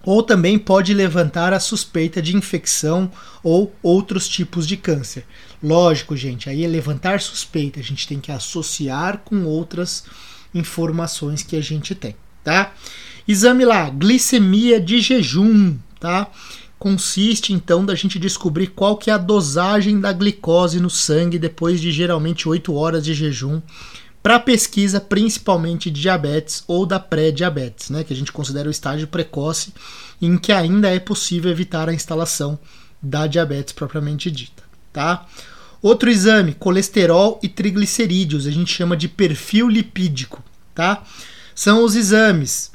ou 0.04 0.22
também 0.22 0.58
pode 0.58 0.94
levantar 0.94 1.52
a 1.52 1.60
suspeita 1.60 2.22
de 2.22 2.36
infecção 2.36 3.10
ou 3.42 3.74
outros 3.82 4.28
tipos 4.28 4.66
de 4.66 4.76
câncer. 4.76 5.24
Lógico, 5.62 6.16
gente, 6.16 6.48
aí 6.48 6.64
é 6.64 6.68
levantar 6.68 7.20
suspeita, 7.20 7.80
a 7.80 7.82
gente 7.82 8.08
tem 8.08 8.18
que 8.18 8.32
associar 8.32 9.18
com 9.24 9.44
outras 9.44 10.04
informações 10.54 11.42
que 11.42 11.56
a 11.56 11.60
gente 11.60 11.94
tem, 11.94 12.16
tá? 12.42 12.72
Exame 13.28 13.64
lá, 13.64 13.90
glicemia 13.90 14.80
de 14.80 15.00
jejum, 15.00 15.76
tá? 16.00 16.28
Consiste 16.78 17.52
então 17.52 17.84
da 17.84 17.94
gente 17.94 18.18
descobrir 18.18 18.68
qual 18.68 18.96
que 18.96 19.10
é 19.10 19.12
a 19.12 19.18
dosagem 19.18 20.00
da 20.00 20.12
glicose 20.14 20.80
no 20.80 20.88
sangue 20.88 21.38
depois 21.38 21.78
de 21.78 21.92
geralmente 21.92 22.48
8 22.48 22.72
horas 22.74 23.04
de 23.04 23.12
jejum 23.12 23.60
para 24.22 24.38
pesquisa 24.38 25.00
principalmente 25.00 25.90
de 25.90 26.02
diabetes 26.02 26.62
ou 26.66 26.84
da 26.84 27.00
pré-diabetes, 27.00 27.90
né, 27.90 28.04
que 28.04 28.12
a 28.12 28.16
gente 28.16 28.32
considera 28.32 28.68
o 28.68 28.70
estágio 28.70 29.08
precoce 29.08 29.72
em 30.20 30.36
que 30.36 30.52
ainda 30.52 30.88
é 30.88 30.98
possível 30.98 31.50
evitar 31.50 31.88
a 31.88 31.94
instalação 31.94 32.58
da 33.02 33.26
diabetes 33.26 33.72
propriamente 33.72 34.30
dita, 34.30 34.62
tá? 34.92 35.26
Outro 35.80 36.10
exame, 36.10 36.52
colesterol 36.52 37.40
e 37.42 37.48
triglicerídeos, 37.48 38.46
a 38.46 38.50
gente 38.50 38.70
chama 38.70 38.94
de 38.94 39.08
perfil 39.08 39.66
lipídico, 39.66 40.44
tá? 40.74 41.02
São 41.54 41.82
os 41.82 41.96
exames 41.96 42.70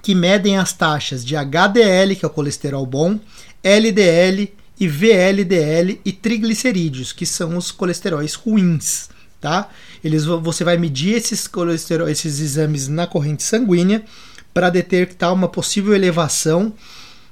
que 0.00 0.14
medem 0.14 0.56
as 0.56 0.72
taxas 0.72 1.24
de 1.24 1.34
HDL, 1.34 2.14
que 2.14 2.24
é 2.24 2.28
o 2.28 2.30
colesterol 2.30 2.86
bom, 2.86 3.18
LDL 3.64 4.52
e 4.78 4.86
VLDL 4.86 6.00
e 6.04 6.12
triglicerídeos, 6.12 7.12
que 7.12 7.26
são 7.26 7.56
os 7.56 7.72
colesteróis 7.72 8.34
ruins 8.34 9.08
tá? 9.42 9.68
Eles, 10.02 10.24
você 10.24 10.64
vai 10.64 10.76
medir 10.76 11.14
esses 11.14 11.46
colesterol, 11.46 12.08
esses 12.08 12.40
exames 12.40 12.88
na 12.88 13.06
corrente 13.06 13.42
sanguínea 13.42 14.04
para 14.52 14.70
detectar 14.70 15.32
uma 15.32 15.48
possível 15.48 15.94
elevação 15.94 16.72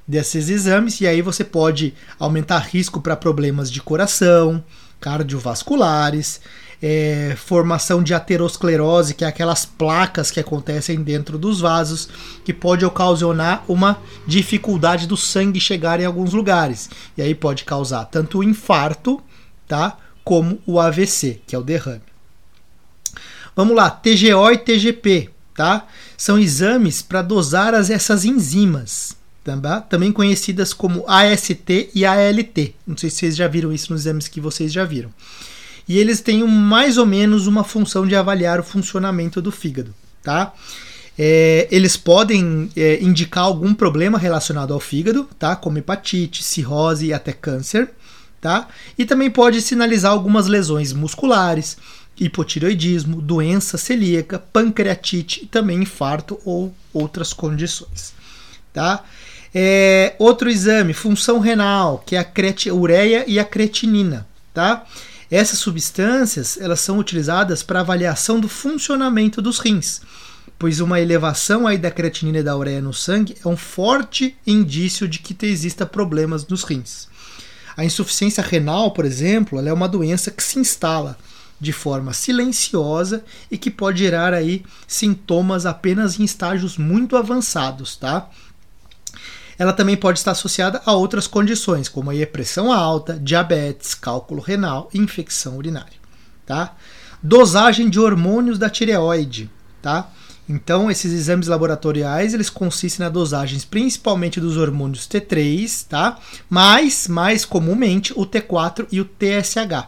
desses 0.07 0.49
exames 0.49 0.99
e 0.99 1.07
aí 1.07 1.21
você 1.21 1.43
pode 1.43 1.93
aumentar 2.19 2.59
risco 2.59 2.99
para 2.99 3.15
problemas 3.15 3.71
de 3.71 3.81
coração, 3.81 4.63
cardiovasculares, 4.99 6.41
é, 6.81 7.35
formação 7.37 8.01
de 8.01 8.13
aterosclerose, 8.13 9.13
que 9.13 9.23
é 9.23 9.27
aquelas 9.27 9.65
placas 9.65 10.31
que 10.31 10.39
acontecem 10.39 11.01
dentro 11.01 11.37
dos 11.37 11.59
vasos, 11.59 12.09
que 12.43 12.53
pode 12.53 12.83
ocasionar 12.83 13.63
uma 13.67 14.01
dificuldade 14.25 15.07
do 15.07 15.15
sangue 15.15 15.59
chegar 15.59 15.99
em 15.99 16.05
alguns 16.05 16.33
lugares. 16.33 16.89
E 17.15 17.21
aí 17.21 17.35
pode 17.35 17.63
causar 17.63 18.05
tanto 18.05 18.39
o 18.39 18.43
infarto, 18.43 19.21
tá? 19.67 19.97
como 20.23 20.59
o 20.65 20.79
AVC, 20.79 21.41
que 21.45 21.55
é 21.55 21.59
o 21.59 21.63
derrame. 21.63 22.10
Vamos 23.55 23.75
lá, 23.75 23.89
TGO 23.89 24.51
e 24.51 24.57
TGP, 24.57 25.29
tá? 25.55 25.85
São 26.17 26.39
exames 26.39 27.01
para 27.01 27.21
dosar 27.21 27.73
as, 27.73 27.89
essas 27.89 28.23
enzimas, 28.23 29.15
tá? 29.43 29.81
também 29.81 30.11
conhecidas 30.11 30.73
como 30.73 31.03
AST 31.07 31.89
e 31.93 32.05
ALT. 32.05 32.73
Não 32.87 32.95
sei 32.95 33.09
se 33.09 33.17
vocês 33.17 33.35
já 33.35 33.47
viram 33.47 33.73
isso 33.73 33.91
nos 33.91 34.01
exames 34.01 34.27
que 34.27 34.39
vocês 34.39 34.71
já 34.71 34.85
viram. 34.85 35.11
E 35.87 35.97
eles 35.97 36.21
têm 36.21 36.43
mais 36.47 36.97
ou 36.97 37.05
menos 37.05 37.47
uma 37.47 37.63
função 37.63 38.07
de 38.07 38.15
avaliar 38.15 38.59
o 38.59 38.63
funcionamento 38.63 39.41
do 39.41 39.51
fígado, 39.51 39.93
tá? 40.23 40.53
É, 41.19 41.67
eles 41.69 41.97
podem 41.97 42.69
é, 42.75 43.03
indicar 43.03 43.43
algum 43.43 43.73
problema 43.73 44.17
relacionado 44.17 44.73
ao 44.73 44.79
fígado, 44.79 45.27
tá? 45.37 45.55
Como 45.55 45.77
hepatite, 45.77 46.43
cirrose 46.43 47.07
e 47.07 47.13
até 47.13 47.33
câncer 47.33 47.89
tá? 48.41 48.67
E 48.97 49.05
também 49.05 49.29
pode 49.29 49.61
sinalizar 49.61 50.11
algumas 50.11 50.47
lesões 50.47 50.91
musculares, 50.91 51.77
hipotireoidismo, 52.21 53.19
doença 53.19 53.77
celíaca, 53.77 54.37
pancreatite 54.37 55.43
e 55.43 55.47
também 55.47 55.81
infarto 55.81 56.39
ou 56.45 56.73
outras 56.93 57.33
condições, 57.33 58.13
tá? 58.71 59.03
É, 59.53 60.15
outro 60.19 60.49
exame, 60.49 60.93
função 60.93 61.39
renal, 61.39 62.01
que 62.05 62.15
é 62.15 62.19
a 62.19 62.73
ureia 62.73 63.25
e 63.27 63.39
a 63.39 63.43
creatinina, 63.43 64.27
tá? 64.53 64.85
Essas 65.29 65.59
substâncias 65.59 66.57
elas 66.61 66.79
são 66.79 66.99
utilizadas 66.99 67.63
para 67.63 67.79
avaliação 67.79 68.39
do 68.39 68.47
funcionamento 68.47 69.41
dos 69.41 69.59
rins, 69.59 70.01
pois 70.59 70.79
uma 70.79 71.01
elevação 71.01 71.65
aí 71.65 71.77
da 71.77 71.89
creatinina 71.89 72.39
e 72.39 72.43
da 72.43 72.55
ureia 72.55 72.81
no 72.81 72.93
sangue 72.93 73.35
é 73.43 73.47
um 73.47 73.57
forte 73.57 74.37
indício 74.45 75.07
de 75.07 75.19
que 75.19 75.35
exista 75.45 75.85
problemas 75.85 76.45
nos 76.45 76.63
rins. 76.63 77.09
A 77.75 77.83
insuficiência 77.83 78.43
renal, 78.43 78.91
por 78.91 79.05
exemplo, 79.05 79.59
é 79.65 79.73
uma 79.73 79.87
doença 79.87 80.29
que 80.29 80.43
se 80.43 80.59
instala 80.59 81.17
de 81.61 81.71
forma 81.71 82.11
silenciosa 82.11 83.23
e 83.51 83.57
que 83.57 83.69
pode 83.69 83.99
gerar 83.99 84.33
aí 84.33 84.65
sintomas 84.87 85.67
apenas 85.67 86.19
em 86.19 86.23
estágios 86.23 86.75
muito 86.75 87.15
avançados, 87.15 87.95
tá? 87.95 88.27
Ela 89.59 89.71
também 89.71 89.95
pode 89.95 90.17
estar 90.17 90.31
associada 90.31 90.81
a 90.83 90.93
outras 90.93 91.27
condições, 91.27 91.87
como 91.87 92.09
a 92.09 92.27
pressão 92.27 92.73
alta, 92.73 93.19
diabetes, 93.19 93.93
cálculo 93.93 94.41
renal 94.41 94.89
infecção 94.91 95.55
urinária, 95.55 95.99
tá? 96.47 96.75
Dosagem 97.21 97.87
de 97.87 97.99
hormônios 97.99 98.57
da 98.57 98.67
tireoide, 98.67 99.47
tá? 99.79 100.09
Então, 100.49 100.89
esses 100.89 101.13
exames 101.13 101.47
laboratoriais, 101.47 102.33
eles 102.33 102.49
consistem 102.49 103.05
na 103.05 103.09
dosagens 103.09 103.63
principalmente 103.63 104.39
dos 104.41 104.57
hormônios 104.57 105.07
T3, 105.07 105.85
tá? 105.87 106.17
Mas, 106.49 107.07
mais 107.07 107.45
comumente, 107.45 108.11
o 108.15 108.25
T4 108.25 108.87
e 108.91 108.99
o 108.99 109.05
TSH, 109.05 109.87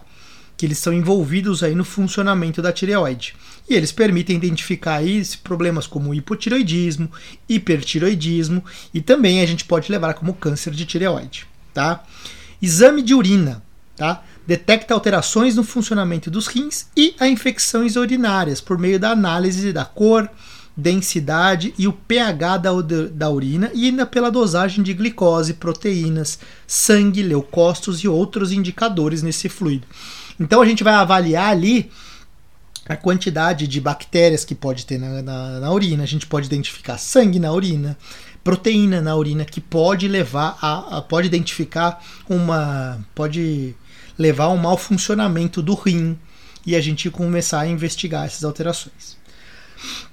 que 0.55 0.65
eles 0.65 0.77
são 0.77 0.93
envolvidos 0.93 1.63
aí 1.63 1.75
no 1.75 1.83
funcionamento 1.83 2.61
da 2.61 2.71
tireoide. 2.71 3.35
E 3.69 3.75
eles 3.75 3.91
permitem 3.91 4.35
identificar 4.35 4.95
aí 4.95 5.23
problemas 5.43 5.87
como 5.87 6.13
hipotiroidismo, 6.13 7.11
hipertiroidismo 7.47 8.63
e 8.93 9.01
também 9.01 9.41
a 9.41 9.45
gente 9.45 9.65
pode 9.65 9.91
levar 9.91 10.13
como 10.13 10.33
câncer 10.33 10.71
de 10.71 10.85
tireoide, 10.85 11.47
tá? 11.73 12.03
Exame 12.61 13.01
de 13.01 13.13
urina, 13.13 13.63
tá? 13.95 14.23
detecta 14.45 14.93
alterações 14.93 15.55
no 15.55 15.63
funcionamento 15.63 16.29
dos 16.29 16.47
rins 16.47 16.87
e 16.95 17.15
a 17.19 17.27
infecções 17.27 17.95
urinárias 17.95 18.59
por 18.59 18.77
meio 18.77 18.99
da 18.99 19.11
análise 19.11 19.71
da 19.71 19.85
cor, 19.85 20.29
densidade 20.75 21.73
e 21.77 21.87
o 21.87 21.93
pH 21.93 22.57
da, 22.57 22.71
da 23.11 23.29
urina 23.29 23.71
e 23.73 23.85
ainda 23.85 24.05
pela 24.05 24.31
dosagem 24.31 24.83
de 24.83 24.93
glicose, 24.93 25.53
proteínas, 25.53 26.39
sangue, 26.67 27.21
leucócitos 27.21 27.99
e 27.99 28.07
outros 28.07 28.51
indicadores 28.51 29.21
nesse 29.21 29.47
fluido. 29.47 29.87
Então 30.39 30.61
a 30.61 30.65
gente 30.65 30.83
vai 30.83 30.93
avaliar 30.93 31.49
ali 31.49 31.91
a 32.85 32.95
quantidade 32.95 33.67
de 33.67 33.79
bactérias 33.79 34.43
que 34.43 34.53
pode 34.53 34.85
ter 34.85 34.97
na, 34.97 35.21
na, 35.21 35.59
na, 35.59 35.71
urina, 35.71 36.03
a 36.03 36.07
gente 36.07 36.27
pode 36.27 36.47
identificar 36.47 36.97
sangue 36.97 37.39
na 37.39 37.51
urina, 37.51 37.97
proteína 38.43 39.01
na 39.01 39.15
urina 39.15 39.45
que 39.45 39.61
pode 39.61 40.07
levar 40.07 40.57
a, 40.61 40.97
a, 40.97 41.01
pode 41.01 41.27
identificar 41.27 42.03
uma 42.27 42.99
pode 43.15 43.73
levar 44.19 44.49
um 44.49 44.57
mau 44.57 44.77
funcionamento 44.77 45.61
do 45.61 45.73
rim 45.73 46.17
e 46.65 46.75
a 46.75 46.81
gente 46.81 47.09
começar 47.09 47.61
a 47.61 47.67
investigar 47.67 48.25
essas 48.25 48.43
alterações. 48.43 49.17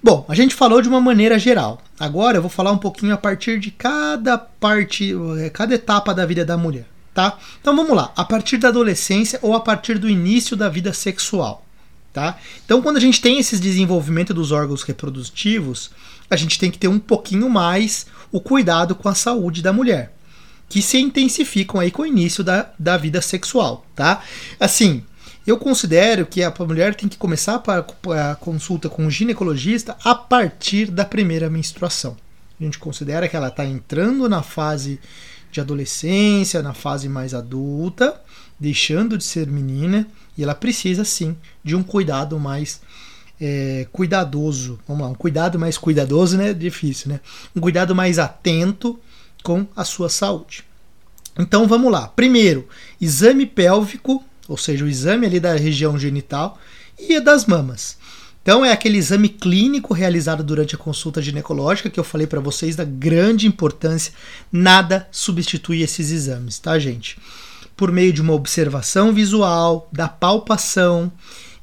Bom, 0.02 0.24
a 0.28 0.34
gente 0.34 0.54
falou 0.54 0.82
de 0.82 0.88
uma 0.88 1.00
maneira 1.00 1.38
geral. 1.38 1.80
Agora 1.98 2.38
eu 2.38 2.42
vou 2.42 2.50
falar 2.50 2.72
um 2.72 2.78
pouquinho 2.78 3.14
a 3.14 3.18
partir 3.18 3.60
de 3.60 3.70
cada 3.70 4.36
parte, 4.36 5.14
eh, 5.38 5.50
cada 5.50 5.74
etapa 5.74 6.14
da 6.14 6.26
vida 6.26 6.44
da 6.44 6.56
mulher, 6.56 6.86
tá? 7.14 7.38
Então 7.60 7.74
vamos 7.74 7.96
lá, 7.96 8.12
a 8.16 8.24
partir 8.24 8.56
da 8.56 8.68
adolescência 8.68 9.38
ou 9.42 9.54
a 9.54 9.60
partir 9.60 9.98
do 9.98 10.08
início 10.08 10.56
da 10.56 10.68
vida 10.68 10.92
sexual, 10.92 11.64
tá? 12.12 12.38
Então 12.64 12.80
quando 12.80 12.96
a 12.96 13.00
gente 13.00 13.20
tem 13.20 13.38
esse 13.38 13.58
desenvolvimento 13.58 14.32
dos 14.32 14.52
órgãos 14.52 14.82
reprodutivos, 14.82 15.90
a 16.28 16.36
gente 16.36 16.58
tem 16.58 16.70
que 16.70 16.78
ter 16.78 16.88
um 16.88 16.98
pouquinho 16.98 17.48
mais 17.48 18.06
o 18.30 18.40
cuidado 18.40 18.94
com 18.94 19.08
a 19.08 19.14
saúde 19.14 19.62
da 19.62 19.72
mulher, 19.72 20.14
que 20.68 20.80
se 20.80 20.98
intensificam 20.98 21.80
aí 21.80 21.90
com 21.90 22.02
o 22.02 22.06
início 22.06 22.44
da, 22.44 22.70
da 22.78 22.96
vida 22.96 23.20
sexual, 23.20 23.84
tá? 23.94 24.22
Assim, 24.58 25.02
eu 25.46 25.56
considero 25.56 26.26
que 26.26 26.42
a 26.42 26.54
mulher 26.60 26.94
tem 26.94 27.08
que 27.08 27.16
começar 27.16 27.60
a 27.66 28.34
consulta 28.36 28.88
com 28.88 29.06
o 29.06 29.10
ginecologista 29.10 29.96
a 30.04 30.14
partir 30.14 30.90
da 30.90 31.04
primeira 31.04 31.50
menstruação. 31.50 32.16
A 32.60 32.62
gente 32.62 32.78
considera 32.78 33.26
que 33.26 33.34
ela 33.34 33.48
está 33.48 33.64
entrando 33.64 34.28
na 34.28 34.42
fase 34.42 35.00
de 35.50 35.60
adolescência, 35.60 36.62
na 36.62 36.74
fase 36.74 37.08
mais 37.08 37.34
adulta, 37.34 38.20
deixando 38.58 39.16
de 39.16 39.24
ser 39.24 39.46
menina, 39.46 40.06
e 40.36 40.42
ela 40.42 40.54
precisa 40.54 41.04
sim 41.04 41.36
de 41.62 41.74
um 41.74 41.82
cuidado 41.82 42.38
mais 42.38 42.80
é, 43.40 43.86
cuidadoso. 43.92 44.78
Vamos 44.86 45.02
lá, 45.02 45.08
um 45.08 45.14
cuidado 45.14 45.58
mais 45.58 45.76
cuidadoso, 45.78 46.36
né? 46.36 46.52
Difícil, 46.52 47.10
né? 47.10 47.20
Um 47.54 47.60
cuidado 47.60 47.94
mais 47.94 48.18
atento 48.18 48.98
com 49.42 49.66
a 49.74 49.84
sua 49.84 50.08
saúde. 50.08 50.64
Então 51.38 51.66
vamos 51.66 51.90
lá. 51.90 52.08
Primeiro, 52.08 52.68
exame 53.00 53.46
pélvico 53.46 54.24
ou 54.50 54.56
seja, 54.56 54.84
o 54.84 54.88
exame 54.88 55.26
ali 55.26 55.38
da 55.38 55.54
região 55.54 55.96
genital 55.96 56.58
e 56.98 57.20
das 57.20 57.46
mamas. 57.46 57.96
Então 58.42 58.64
é 58.64 58.72
aquele 58.72 58.96
exame 58.96 59.28
clínico 59.28 59.92
realizado 59.92 60.42
durante 60.42 60.74
a 60.74 60.78
consulta 60.78 61.20
ginecológica 61.20 61.90
que 61.90 62.00
eu 62.00 62.04
falei 62.04 62.26
para 62.26 62.40
vocês 62.40 62.74
da 62.74 62.84
grande 62.84 63.46
importância. 63.46 64.12
Nada 64.50 65.06
substitui 65.10 65.82
esses 65.82 66.10
exames, 66.10 66.58
tá, 66.58 66.78
gente? 66.78 67.18
Por 67.76 67.92
meio 67.92 68.12
de 68.12 68.22
uma 68.22 68.32
observação 68.32 69.12
visual, 69.12 69.88
da 69.92 70.08
palpação, 70.08 71.12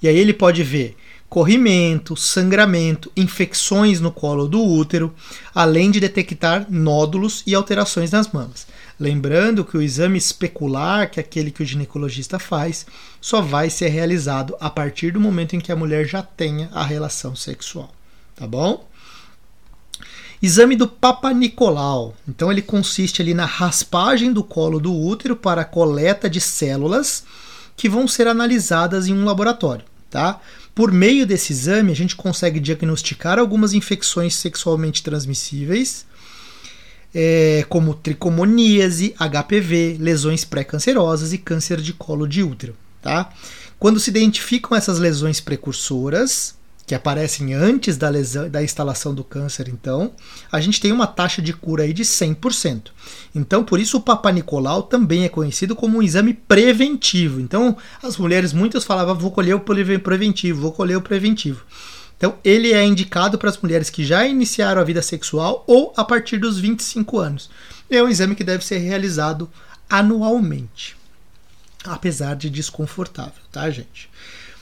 e 0.01 0.07
aí 0.07 0.17
ele 0.17 0.33
pode 0.33 0.63
ver 0.63 0.95
corrimento, 1.29 2.15
sangramento, 2.15 3.11
infecções 3.15 3.99
no 3.99 4.11
colo 4.11 4.47
do 4.47 4.63
útero, 4.63 5.13
além 5.53 5.91
de 5.91 5.99
detectar 5.99 6.65
nódulos 6.69 7.43
e 7.45 7.53
alterações 7.53 8.11
nas 8.11 8.31
mamas. 8.31 8.65
Lembrando 8.99 9.63
que 9.63 9.77
o 9.77 9.81
exame 9.81 10.17
especular, 10.17 11.09
que 11.11 11.19
é 11.19 11.23
aquele 11.23 11.51
que 11.51 11.61
o 11.61 11.65
ginecologista 11.65 12.39
faz, 12.39 12.85
só 13.21 13.41
vai 13.41 13.69
ser 13.69 13.89
realizado 13.89 14.55
a 14.59 14.69
partir 14.69 15.11
do 15.11 15.19
momento 15.19 15.55
em 15.55 15.59
que 15.59 15.71
a 15.71 15.75
mulher 15.75 16.05
já 16.07 16.23
tenha 16.23 16.69
a 16.73 16.83
relação 16.83 17.35
sexual, 17.35 17.93
tá 18.35 18.47
bom? 18.47 18.87
Exame 20.41 20.75
do 20.75 20.87
Papa 20.87 21.31
Nicolau. 21.31 22.15
Então 22.27 22.51
ele 22.51 22.61
consiste 22.61 23.21
ali 23.21 23.33
na 23.35 23.45
raspagem 23.45 24.33
do 24.33 24.43
colo 24.43 24.79
do 24.79 24.93
útero 24.93 25.35
para 25.35 25.61
a 25.61 25.65
coleta 25.65 26.27
de 26.27 26.41
células 26.41 27.23
que 27.75 27.87
vão 27.87 28.07
ser 28.07 28.27
analisadas 28.27 29.07
em 29.07 29.13
um 29.13 29.25
laboratório, 29.25 29.85
tá? 30.09 30.41
Por 30.73 30.91
meio 30.91 31.25
desse 31.25 31.53
exame, 31.53 31.91
a 31.91 31.95
gente 31.95 32.15
consegue 32.15 32.59
diagnosticar 32.59 33.37
algumas 33.37 33.73
infecções 33.73 34.35
sexualmente 34.35 35.03
transmissíveis, 35.03 36.06
é, 37.13 37.65
como 37.69 37.93
tricomoníase, 37.93 39.15
HPV, 39.17 39.97
lesões 39.99 40.43
pré-cancerosas 40.43 41.33
e 41.33 41.37
câncer 41.37 41.81
de 41.81 41.93
colo 41.93 42.27
de 42.27 42.43
útero. 42.43 42.75
Tá? 43.01 43.29
Quando 43.79 43.99
se 43.99 44.09
identificam 44.09 44.75
essas 44.75 44.99
lesões 44.99 45.39
precursoras, 45.39 46.57
que 46.87 46.95
aparecem 46.95 47.53
antes 47.53 47.97
da, 47.97 48.07
lesão, 48.07 48.49
da 48.49 48.63
instalação 48.63 49.13
do 49.13 49.21
câncer, 49.21 49.67
então, 49.67 50.13
a 50.49 50.61
gente 50.61 50.79
tem 50.79 50.93
uma 50.93 51.05
taxa 51.05 51.41
de 51.41 51.51
cura 51.51 51.83
aí 51.83 51.91
de 51.91 52.03
100%. 52.03 52.91
Então, 53.35 53.61
por 53.61 53.77
isso 53.77 53.97
o 53.97 54.01
Papa 54.01 54.31
Nicolau 54.31 54.81
também 54.83 55.25
é 55.25 55.29
conhecido 55.29 55.75
como 55.75 55.97
um 55.97 56.01
exame 56.01 56.33
preventivo. 56.33 57.41
Então, 57.41 57.75
as 58.01 58.15
mulheres 58.15 58.53
muitas 58.53 58.85
falavam, 58.85 59.15
vou 59.15 59.31
colher 59.31 59.53
o 59.53 59.59
preventivo, 59.59 60.61
vou 60.61 60.71
colher 60.71 60.97
o 60.97 61.01
preventivo. 61.01 61.61
Então, 62.17 62.35
ele 62.43 62.73
é 62.73 62.83
indicado 62.83 63.37
para 63.37 63.49
as 63.49 63.57
mulheres 63.59 63.89
que 63.89 64.03
já 64.03 64.25
iniciaram 64.25 64.81
a 64.81 64.83
vida 64.83 65.01
sexual 65.01 65.63
ou 65.67 65.93
a 65.95 66.03
partir 66.03 66.37
dos 66.37 66.59
25 66.59 67.19
anos. 67.19 67.49
É 67.89 68.01
um 68.01 68.09
exame 68.09 68.35
que 68.35 68.43
deve 68.43 68.65
ser 68.65 68.79
realizado 68.79 69.49
anualmente, 69.89 70.97
apesar 71.85 72.35
de 72.35 72.49
desconfortável, 72.49 73.41
tá, 73.51 73.69
gente? 73.69 74.09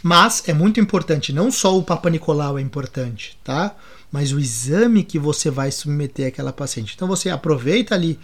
Mas 0.03 0.43
é 0.47 0.53
muito 0.53 0.79
importante, 0.79 1.33
não 1.33 1.49
só 1.49 1.75
o 1.75 1.81
Papa 1.81 2.09
Nicolau 2.11 2.59
é 2.59 2.61
importante, 2.61 3.39
tá? 3.43 3.75
Mas 4.11 4.31
o 4.31 4.39
exame 4.39 5.03
que 5.03 5.17
você 5.17 5.49
vai 5.49 5.71
submeter 5.71 6.27
àquela 6.27 6.53
paciente. 6.53 6.93
Então 6.95 7.07
você 7.07 7.29
aproveita 7.29 7.95
ali 7.95 8.19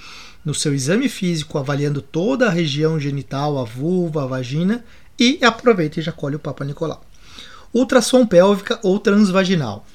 no 0.46 0.54
seu 0.54 0.76
exame 0.76 1.10
físico, 1.10 1.58
avaliando 1.58 2.02
toda 2.02 2.48
a 2.48 2.52
região 2.52 3.00
genital, 3.00 3.58
a 3.58 3.64
vulva, 3.64 4.24
a 4.24 4.28
vagina, 4.28 4.84
e 5.18 5.40
aproveita 5.44 6.00
e 6.00 6.04
já 6.04 6.12
colhe 6.12 6.36
o 6.36 6.40
Papa 6.40 6.64
Nicolau. 6.64 7.04
Ultrassom 7.74 8.26
pélvica 8.26 8.80
ou 8.84 9.00
transvaginal. 9.00 9.86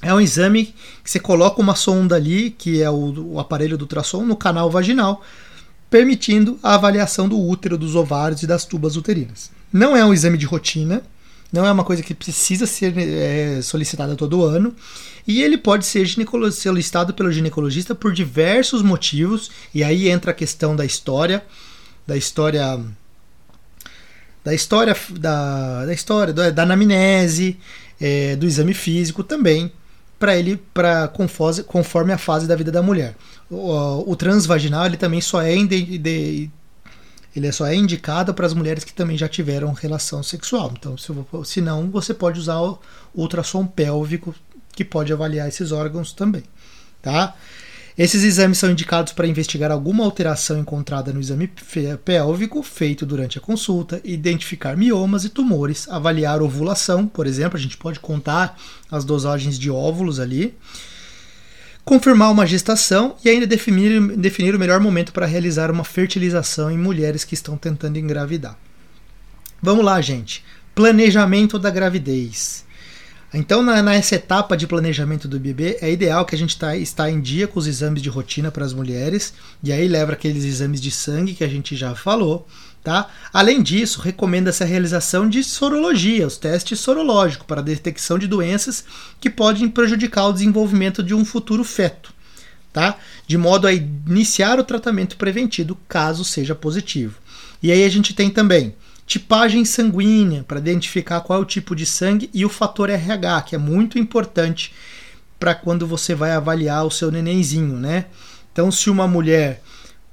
É 0.00 0.12
um 0.12 0.20
exame 0.20 0.74
que 1.04 1.10
você 1.10 1.20
coloca 1.20 1.60
uma 1.60 1.76
sonda 1.76 2.16
ali, 2.16 2.50
que 2.50 2.82
é 2.82 2.90
o, 2.90 3.34
o 3.34 3.40
aparelho 3.40 3.78
do 3.78 3.82
ultrassom, 3.82 4.24
no 4.24 4.36
canal 4.36 4.70
vaginal, 4.70 5.22
permitindo 5.88 6.58
a 6.62 6.74
avaliação 6.74 7.28
do 7.28 7.38
útero, 7.38 7.78
dos 7.78 7.94
ovários 7.94 8.42
e 8.42 8.46
das 8.46 8.64
tubas 8.64 8.96
uterinas. 8.96 9.50
Não 9.72 9.96
é 9.96 10.04
um 10.04 10.12
exame 10.12 10.36
de 10.36 10.44
rotina, 10.44 11.02
não 11.52 11.66
é 11.66 11.70
uma 11.70 11.84
coisa 11.84 12.02
que 12.02 12.14
precisa 12.14 12.66
ser 12.66 12.96
é, 12.96 13.60
solicitada 13.60 14.16
todo 14.16 14.42
ano. 14.42 14.74
E 15.28 15.42
ele 15.42 15.58
pode 15.58 15.84
ser 15.84 16.08
solicitado 16.50 17.12
pelo 17.12 17.30
ginecologista 17.30 17.94
por 17.94 18.12
diversos 18.12 18.82
motivos. 18.82 19.50
E 19.74 19.84
aí 19.84 20.08
entra 20.08 20.30
a 20.30 20.34
questão 20.34 20.74
da 20.74 20.84
história, 20.84 21.44
da 22.06 22.16
história. 22.16 22.80
Da 24.44 24.54
história 24.54 24.96
da, 25.10 25.86
da 25.86 25.92
história, 25.92 26.32
da, 26.32 26.50
da 26.50 26.62
anamnese, 26.64 27.58
é, 28.00 28.34
do 28.36 28.46
exame 28.46 28.74
físico 28.74 29.22
também, 29.22 29.72
para 30.18 30.36
ele, 30.36 30.56
para 30.72 31.08
conforme 31.66 32.12
a 32.12 32.18
fase 32.18 32.46
da 32.46 32.56
vida 32.56 32.72
da 32.72 32.82
mulher. 32.82 33.14
O, 33.50 34.10
o 34.10 34.16
transvaginal 34.16 34.86
ele 34.86 34.96
também 34.96 35.20
só 35.20 35.42
é 35.42 35.54
de, 35.54 35.98
de, 35.98 36.50
ele 37.34 37.50
só 37.50 37.66
é 37.66 37.74
indicado 37.74 38.34
para 38.34 38.46
as 38.46 38.54
mulheres 38.54 38.84
que 38.84 38.92
também 38.92 39.16
já 39.16 39.28
tiveram 39.28 39.72
relação 39.72 40.22
sexual. 40.22 40.72
Então, 40.78 40.96
se, 40.98 41.12
se 41.44 41.60
não, 41.60 41.90
você 41.90 42.12
pode 42.12 42.38
usar 42.38 42.60
o 42.60 42.78
ultrassom 43.14 43.66
pélvico, 43.66 44.34
que 44.72 44.84
pode 44.84 45.12
avaliar 45.12 45.48
esses 45.48 45.72
órgãos 45.72 46.12
também. 46.12 46.42
Tá? 47.00 47.34
Esses 47.96 48.22
exames 48.24 48.58
são 48.58 48.70
indicados 48.70 49.12
para 49.12 49.26
investigar 49.26 49.70
alguma 49.70 50.04
alteração 50.04 50.58
encontrada 50.58 51.12
no 51.12 51.20
exame 51.20 51.50
pélvico 52.04 52.62
feito 52.62 53.04
durante 53.04 53.36
a 53.36 53.40
consulta, 53.40 54.00
identificar 54.02 54.76
miomas 54.76 55.24
e 55.24 55.28
tumores, 55.28 55.86
avaliar 55.88 56.40
ovulação, 56.40 57.06
por 57.06 57.26
exemplo, 57.26 57.58
a 57.58 57.60
gente 57.60 57.76
pode 57.76 58.00
contar 58.00 58.58
as 58.90 59.04
dosagens 59.04 59.58
de 59.58 59.70
óvulos 59.70 60.18
ali 60.18 60.54
confirmar 61.84 62.30
uma 62.30 62.46
gestação 62.46 63.16
e 63.24 63.28
ainda 63.28 63.46
definir, 63.46 64.00
definir 64.16 64.54
o 64.54 64.58
melhor 64.58 64.80
momento 64.80 65.12
para 65.12 65.26
realizar 65.26 65.70
uma 65.70 65.84
fertilização 65.84 66.70
em 66.70 66.78
mulheres 66.78 67.24
que 67.24 67.34
estão 67.34 67.56
tentando 67.56 67.98
engravidar. 67.98 68.56
Vamos 69.60 69.84
lá, 69.84 70.00
gente. 70.00 70.44
Planejamento 70.74 71.58
da 71.58 71.70
gravidez. 71.70 72.64
Então, 73.34 73.62
na, 73.62 73.82
nessa 73.82 74.16
etapa 74.16 74.56
de 74.56 74.66
planejamento 74.66 75.26
do 75.26 75.40
bebê, 75.40 75.78
é 75.80 75.90
ideal 75.90 76.26
que 76.26 76.34
a 76.34 76.38
gente 76.38 76.58
tá, 76.58 76.76
está 76.76 77.10
em 77.10 77.20
dia 77.20 77.48
com 77.48 77.58
os 77.58 77.66
exames 77.66 78.02
de 78.02 78.10
rotina 78.10 78.50
para 78.50 78.64
as 78.64 78.74
mulheres, 78.74 79.32
e 79.62 79.72
aí 79.72 79.88
leva 79.88 80.12
aqueles 80.12 80.44
exames 80.44 80.80
de 80.80 80.90
sangue 80.90 81.34
que 81.34 81.44
a 81.44 81.48
gente 81.48 81.74
já 81.74 81.94
falou, 81.94 82.46
Tá? 82.82 83.08
Além 83.32 83.62
disso, 83.62 84.00
recomenda-se 84.00 84.60
a 84.60 84.66
realização 84.66 85.28
de 85.28 85.44
sorologia, 85.44 86.26
os 86.26 86.36
testes 86.36 86.80
sorológicos, 86.80 87.46
para 87.46 87.62
detecção 87.62 88.18
de 88.18 88.26
doenças 88.26 88.84
que 89.20 89.30
podem 89.30 89.68
prejudicar 89.68 90.26
o 90.26 90.32
desenvolvimento 90.32 91.00
de 91.00 91.14
um 91.14 91.24
futuro 91.24 91.62
feto, 91.62 92.12
tá? 92.72 92.98
de 93.24 93.38
modo 93.38 93.68
a 93.68 93.72
iniciar 93.72 94.58
o 94.58 94.64
tratamento 94.64 95.16
preventivo, 95.16 95.78
caso 95.88 96.24
seja 96.24 96.56
positivo. 96.56 97.14
E 97.62 97.70
aí 97.70 97.84
a 97.84 97.88
gente 97.88 98.12
tem 98.14 98.28
também 98.28 98.74
tipagem 99.12 99.62
sanguínea, 99.62 100.42
para 100.42 100.58
identificar 100.58 101.20
qual 101.20 101.38
é 101.38 101.42
o 101.42 101.44
tipo 101.44 101.76
de 101.76 101.84
sangue, 101.84 102.30
e 102.32 102.46
o 102.46 102.48
fator 102.48 102.88
RH, 102.88 103.42
que 103.42 103.54
é 103.54 103.58
muito 103.58 103.98
importante 103.98 104.72
para 105.38 105.54
quando 105.54 105.86
você 105.86 106.14
vai 106.14 106.32
avaliar 106.32 106.86
o 106.86 106.90
seu 106.90 107.10
nenenzinho. 107.10 107.76
Né? 107.76 108.06
Então, 108.50 108.70
se 108.72 108.88
uma 108.88 109.06
mulher, 109.06 109.62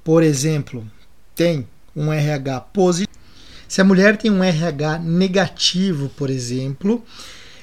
por 0.04 0.22
exemplo, 0.22 0.86
tem 1.34 1.66
um 1.96 2.12
RH 2.12 2.60
positivo. 2.60 3.18
Se 3.66 3.80
a 3.80 3.84
mulher 3.84 4.18
tem 4.18 4.30
um 4.30 4.44
RH 4.44 4.98
negativo, 4.98 6.10
por 6.10 6.28
exemplo, 6.28 7.02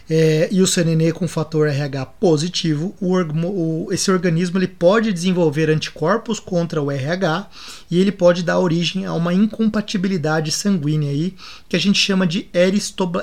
é, 0.10 0.48
e 0.52 0.62
o 0.62 0.68
nenê 0.86 1.12
com 1.12 1.28
fator 1.28 1.68
RH 1.68 2.06
positivo, 2.06 2.96
o, 3.02 3.14
o, 3.18 3.94
esse 3.94 4.10
organismo 4.10 4.58
ele 4.58 4.68
pode 4.68 5.12
desenvolver 5.12 5.70
anticorpos 5.70 6.40
contra 6.40 6.82
o 6.82 6.90
RH 6.90 7.50
e 7.92 8.00
ele 8.00 8.12
pode 8.12 8.42
dar 8.42 8.60
origem 8.60 9.06
a 9.06 9.14
uma 9.14 9.34
incompatibilidade 9.34 10.52
sanguínea 10.52 11.12
aí, 11.12 11.36
que 11.68 11.76
a 11.76 11.80
gente 11.80 12.00
chama 12.00 12.26
de 12.26 12.50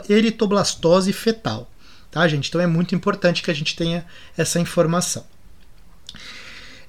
eritoblastose 0.08 1.12
fetal. 1.12 1.70
Tá, 2.10 2.28
gente? 2.28 2.48
Então 2.48 2.60
é 2.60 2.66
muito 2.66 2.94
importante 2.94 3.42
que 3.42 3.50
a 3.50 3.54
gente 3.54 3.74
tenha 3.74 4.04
essa 4.36 4.60
informação. 4.60 5.24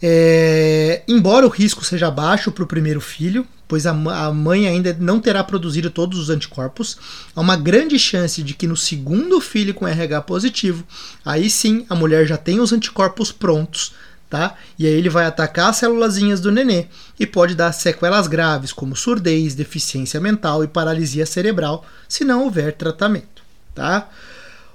É, 0.02 1.04
embora 1.08 1.48
o 1.48 1.50
risco 1.50 1.84
seja 1.84 2.12
baixo 2.12 2.52
para 2.52 2.64
o 2.64 2.68
primeiro 2.68 3.00
filho, 3.00 3.48
pois 3.68 3.86
a, 3.86 3.92
a, 3.92 4.32
mãe 4.32 4.68
ainda 4.68 4.96
não 5.00 5.20
terá 5.20 5.44
produzido 5.44 5.90
todos 5.90 6.20
os 6.20 6.30
anticorpos, 6.30 6.98
há 7.36 7.42
uma 7.42 7.56
grande 7.56 7.98
chance 7.98 8.44
de 8.44 8.54
que 8.54 8.68
no 8.68 8.78
segundo 8.78 9.40
filho 9.42 9.74
com 9.74 9.88
RH 9.88 10.22
positivo, 10.22 10.84
aí 11.24 11.50
sim 11.50 11.86
a 11.90 11.96
mulher 11.96 12.26
já 12.26 12.38
tem 12.38 12.60
os 12.60 12.72
anticorpos 12.72 13.32
prontos, 13.32 13.94
tá? 14.30 14.56
E 14.78 14.86
aí 14.86 14.94
ele 14.94 15.10
vai 15.10 15.26
atacar 15.26 15.70
as 15.70 15.78
célulazinhas 15.78 16.40
do 16.40 16.52
nenê 16.52 16.88
e 17.20 17.26
pode 17.26 17.56
dar 17.56 17.72
sequelas 17.72 18.28
graves, 18.28 18.72
como 18.72 18.96
surdez, 18.96 19.56
deficiência 19.56 20.20
mental 20.20 20.64
e 20.64 20.68
paralisia 20.68 21.26
cerebral, 21.26 21.86
se 22.08 22.24
não 22.24 22.44
houver 22.44 22.74
tratamento, 22.74 23.44
tá? 23.74 24.10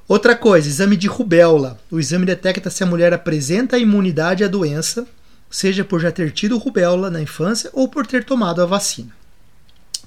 Outra 0.09 0.35
coisa, 0.35 0.69
exame 0.69 0.97
de 0.97 1.07
rubéola. 1.07 1.79
O 1.89 2.01
exame 2.01 2.27
detecta 2.27 2.69
se 2.69 2.83
a 2.83 2.87
mulher 2.87 3.15
apresenta 3.15 3.79
imunidade 3.79 4.43
à 4.43 4.49
doença, 4.49 5.07
seja 5.51 5.85
por 5.85 6.01
já 6.01 6.13
ter 6.13 6.31
tido 6.33 6.57
rubéola 6.59 7.11
na 7.11 7.21
infância 7.21 7.71
ou 7.73 7.89
por 7.89 8.07
ter 8.07 8.25
tomado 8.25 8.63
a 8.63 8.67
vacina. 8.67 9.11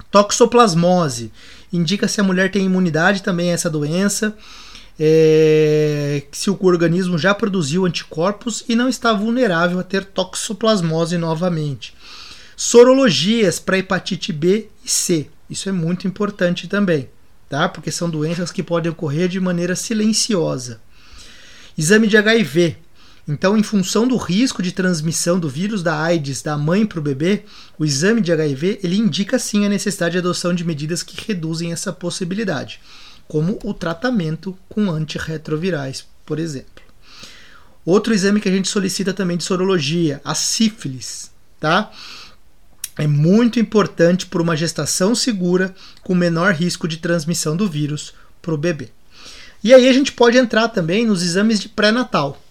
Toxoplasmose 0.09 1.31
indica 1.71 2.07
se 2.07 2.21
a 2.21 2.23
mulher 2.23 2.51
tem 2.51 2.65
imunidade 2.65 3.21
também 3.21 3.49
a 3.49 3.53
essa 3.53 3.69
doença, 3.69 4.35
é, 4.99 6.23
se 6.31 6.49
o 6.49 6.57
organismo 6.61 7.17
já 7.17 7.33
produziu 7.33 7.85
anticorpos 7.85 8.63
e 8.69 8.75
não 8.75 8.87
está 8.87 9.11
vulnerável 9.11 9.79
a 9.79 9.83
ter 9.83 10.05
toxoplasmose 10.05 11.17
novamente. 11.17 11.95
Sorologias 12.55 13.59
para 13.59 13.79
hepatite 13.79 14.31
B 14.31 14.69
e 14.85 14.89
C, 14.89 15.27
isso 15.49 15.67
é 15.67 15.71
muito 15.71 16.07
importante 16.07 16.67
também 16.67 17.09
tá? 17.53 17.69
Porque 17.69 17.91
são 17.91 18.09
doenças 18.09 18.51
que 18.51 18.63
podem 18.63 18.91
ocorrer 18.91 19.27
de 19.27 19.39
maneira 19.39 19.75
silenciosa. 19.75 20.81
Exame 21.77 22.07
de 22.07 22.17
HIV. 22.17 22.77
Então, 23.27 23.57
em 23.57 23.63
função 23.63 24.07
do 24.07 24.17
risco 24.17 24.61
de 24.61 24.73
transmissão 24.73 25.39
do 25.39 25.47
vírus 25.47 25.81
da 25.81 25.97
AIDS 25.97 26.41
da 26.41 26.57
mãe 26.57 26.85
para 26.85 26.99
o 26.99 27.03
bebê, 27.03 27.43
o 27.79 27.85
exame 27.85 28.19
de 28.19 28.31
HIV 28.31 28.79
ele 28.83 28.97
indica 28.97 29.39
sim 29.39 29.65
a 29.65 29.69
necessidade 29.69 30.13
de 30.13 30.17
adoção 30.17 30.53
de 30.53 30.65
medidas 30.65 31.03
que 31.03 31.25
reduzem 31.27 31.71
essa 31.71 31.93
possibilidade, 31.93 32.81
como 33.27 33.57
o 33.63 33.73
tratamento 33.73 34.57
com 34.67 34.91
antirretrovirais, 34.91 36.05
por 36.25 36.37
exemplo. 36.37 36.83
Outro 37.85 38.13
exame 38.13 38.41
que 38.41 38.49
a 38.49 38.51
gente 38.51 38.67
solicita 38.67 39.13
também 39.13 39.37
de 39.37 39.43
sorologia, 39.43 40.19
a 40.23 40.35
sífilis, 40.35 41.31
tá? 41.59 41.91
é 42.97 43.07
muito 43.07 43.59
importante 43.59 44.25
por 44.25 44.41
uma 44.41 44.55
gestação 44.55 45.15
segura 45.15 45.73
com 46.03 46.13
menor 46.13 46.53
risco 46.53 46.87
de 46.87 46.97
transmissão 46.97 47.55
do 47.55 47.67
vírus 47.67 48.13
para 48.41 48.53
o 48.53 48.57
bebê. 48.57 48.89
E 49.63 49.73
aí 49.73 49.87
a 49.87 49.93
gente 49.93 50.11
pode 50.11 50.37
entrar 50.37 50.67
também 50.67 51.05
nos 51.05 51.23
exames 51.23 51.59
de 51.59 51.69
pré-natal. 51.69 52.42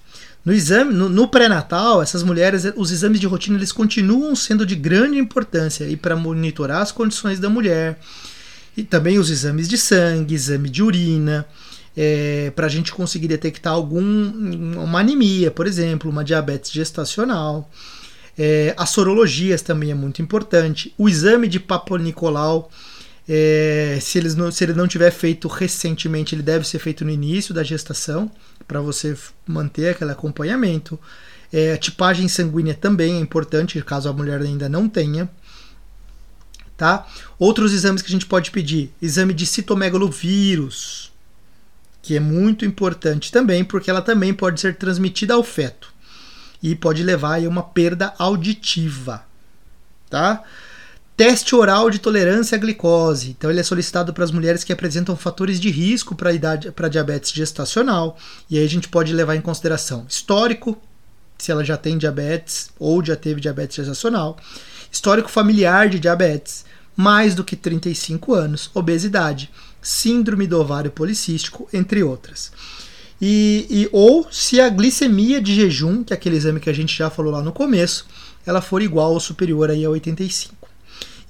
No 0.44 0.52
exame, 0.52 0.92
no, 0.92 1.09
no 1.09 1.28
pré-natal, 1.28 2.02
essas 2.02 2.22
mulheres, 2.22 2.64
os 2.74 2.90
exames 2.90 3.20
de 3.20 3.26
rotina, 3.26 3.57
eles 3.57 3.70
continuam 3.70 4.35
sendo 4.35 4.66
de 4.66 4.74
grande 4.74 5.18
importância 5.18 5.85
e 5.85 5.96
para 5.96 6.16
monitorar 6.16 6.83
as 6.83 6.90
condições 6.90 7.38
da 7.38 7.48
mulher 7.48 7.98
e 8.76 8.83
também 8.83 9.18
os 9.18 9.31
exames 9.31 9.68
de 9.68 9.78
sangue, 9.78 10.35
exame 10.35 10.68
de 10.68 10.83
urina, 10.83 11.46
é, 11.96 12.50
para 12.57 12.66
a 12.66 12.70
gente 12.70 12.92
conseguir 12.92 13.28
detectar 13.28 13.72
algum 13.72 14.00
uma 14.00 15.00
anemia, 15.00 15.50
por 15.50 15.66
exemplo, 15.66 16.11
uma 16.11 16.24
diabetes 16.24 16.70
gestacional. 16.70 17.70
É, 18.37 18.74
as 18.78 18.90
sorologias 18.90 19.61
também 19.61 19.90
é 19.90 19.94
muito 19.94 20.22
importante. 20.22 20.94
O 20.96 21.09
exame 21.09 21.46
de 21.48 21.61
Paponicolau, 21.61 22.70
é, 23.28 23.98
se, 24.00 24.18
eles 24.18 24.35
se 24.52 24.64
ele 24.64 24.72
não 24.72 24.88
tiver 24.88 25.11
feito 25.11 25.46
recentemente, 25.48 26.35
ele 26.35 26.42
deve 26.42 26.66
ser 26.66 26.78
feito 26.78 27.05
no 27.05 27.11
início 27.11 27.52
da 27.52 27.62
gestação, 27.62 28.31
para 28.72 28.80
você 28.80 29.14
manter 29.46 29.90
aquele 29.90 30.12
acompanhamento. 30.12 30.98
É, 31.52 31.76
tipagem 31.76 32.26
sanguínea 32.26 32.72
também 32.72 33.16
é 33.16 33.20
importante, 33.20 33.80
caso 33.82 34.08
a 34.08 34.12
mulher 34.14 34.40
ainda 34.40 34.66
não 34.66 34.88
tenha. 34.88 35.30
Tá? 36.74 37.06
Outros 37.38 37.74
exames 37.74 38.00
que 38.00 38.08
a 38.08 38.11
gente 38.11 38.24
pode 38.24 38.50
pedir: 38.50 38.90
exame 39.02 39.35
de 39.35 39.44
citomegalovírus, 39.44 41.12
que 42.00 42.16
é 42.16 42.20
muito 42.20 42.64
importante 42.64 43.30
também, 43.30 43.62
porque 43.62 43.90
ela 43.90 44.00
também 44.00 44.32
pode 44.32 44.58
ser 44.58 44.76
transmitida 44.76 45.35
ao 45.35 45.44
feto 45.44 45.92
e 46.62 46.74
pode 46.74 47.02
levar 47.02 47.44
a 47.44 47.48
uma 47.48 47.62
perda 47.62 48.14
auditiva, 48.18 49.22
tá? 50.08 50.42
Teste 51.16 51.55
oral 51.55 51.90
de 51.90 51.98
tolerância 51.98 52.57
à 52.57 52.59
glicose. 52.59 53.31
Então 53.31 53.51
ele 53.51 53.61
é 53.61 53.62
solicitado 53.62 54.12
para 54.12 54.25
as 54.25 54.31
mulheres 54.31 54.64
que 54.64 54.72
apresentam 54.72 55.16
fatores 55.16 55.61
de 55.61 55.70
risco 55.70 56.14
para 56.14 56.33
idade 56.33 56.70
para 56.72 56.88
diabetes 56.88 57.33
gestacional, 57.33 58.16
e 58.48 58.59
aí 58.59 58.64
a 58.64 58.68
gente 58.68 58.88
pode 58.88 59.12
levar 59.12 59.37
em 59.37 59.40
consideração 59.40 60.07
histórico, 60.09 60.81
se 61.38 61.51
ela 61.51 61.64
já 61.64 61.77
tem 61.77 61.98
diabetes 61.98 62.70
ou 62.79 63.05
já 63.05 63.16
teve 63.16 63.40
diabetes 63.40 63.77
gestacional, 63.77 64.37
histórico 64.90 65.29
familiar 65.29 65.88
de 65.88 65.98
diabetes, 65.98 66.64
mais 66.96 67.35
do 67.35 67.44
que 67.44 67.57
35 67.57 68.35
anos, 68.35 68.70
obesidade, 68.75 69.51
síndrome 69.81 70.46
do 70.46 70.61
ovário 70.61 70.90
policístico, 70.90 71.68
entre 71.72 72.03
outras. 72.03 72.53
E, 73.20 73.66
e, 73.70 73.88
ou 73.92 74.27
se 74.31 74.61
a 74.61 74.68
glicemia 74.68 75.40
de 75.40 75.55
jejum, 75.55 76.03
que 76.03 76.12
é 76.12 76.16
aquele 76.16 76.37
exame 76.37 76.61
que 76.61 76.70
a 76.70 76.72
gente 76.72 76.96
já 76.96 77.09
falou 77.09 77.33
lá 77.33 77.42
no 77.42 77.53
começo, 77.53 78.07
ela 78.44 78.61
for 78.61 78.83
igual 78.83 79.12
ou 79.12 79.20
superior 79.20 79.70
aí 79.70 79.85
a 79.85 79.90
85. 79.90 80.62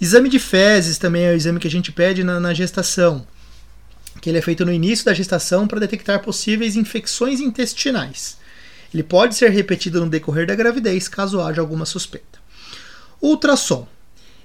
Exame 0.02 0.28
de 0.28 0.40
fezes 0.40 0.98
também 0.98 1.26
é 1.26 1.30
o 1.30 1.36
exame 1.36 1.60
que 1.60 1.68
a 1.68 1.70
gente 1.70 1.92
pede 1.92 2.24
na, 2.24 2.40
na 2.40 2.52
gestação, 2.52 3.24
que 4.20 4.28
ele 4.28 4.38
é 4.38 4.42
feito 4.42 4.64
no 4.64 4.72
início 4.72 5.04
da 5.04 5.14
gestação 5.14 5.68
para 5.68 5.78
detectar 5.78 6.20
possíveis 6.24 6.74
infecções 6.74 7.38
intestinais. 7.38 8.36
Ele 8.92 9.04
pode 9.04 9.36
ser 9.36 9.50
repetido 9.50 10.00
no 10.00 10.10
decorrer 10.10 10.44
da 10.44 10.56
gravidez, 10.56 11.06
caso 11.06 11.40
haja 11.40 11.60
alguma 11.60 11.86
suspeita. 11.86 12.40
Ultrassom. 13.22 13.86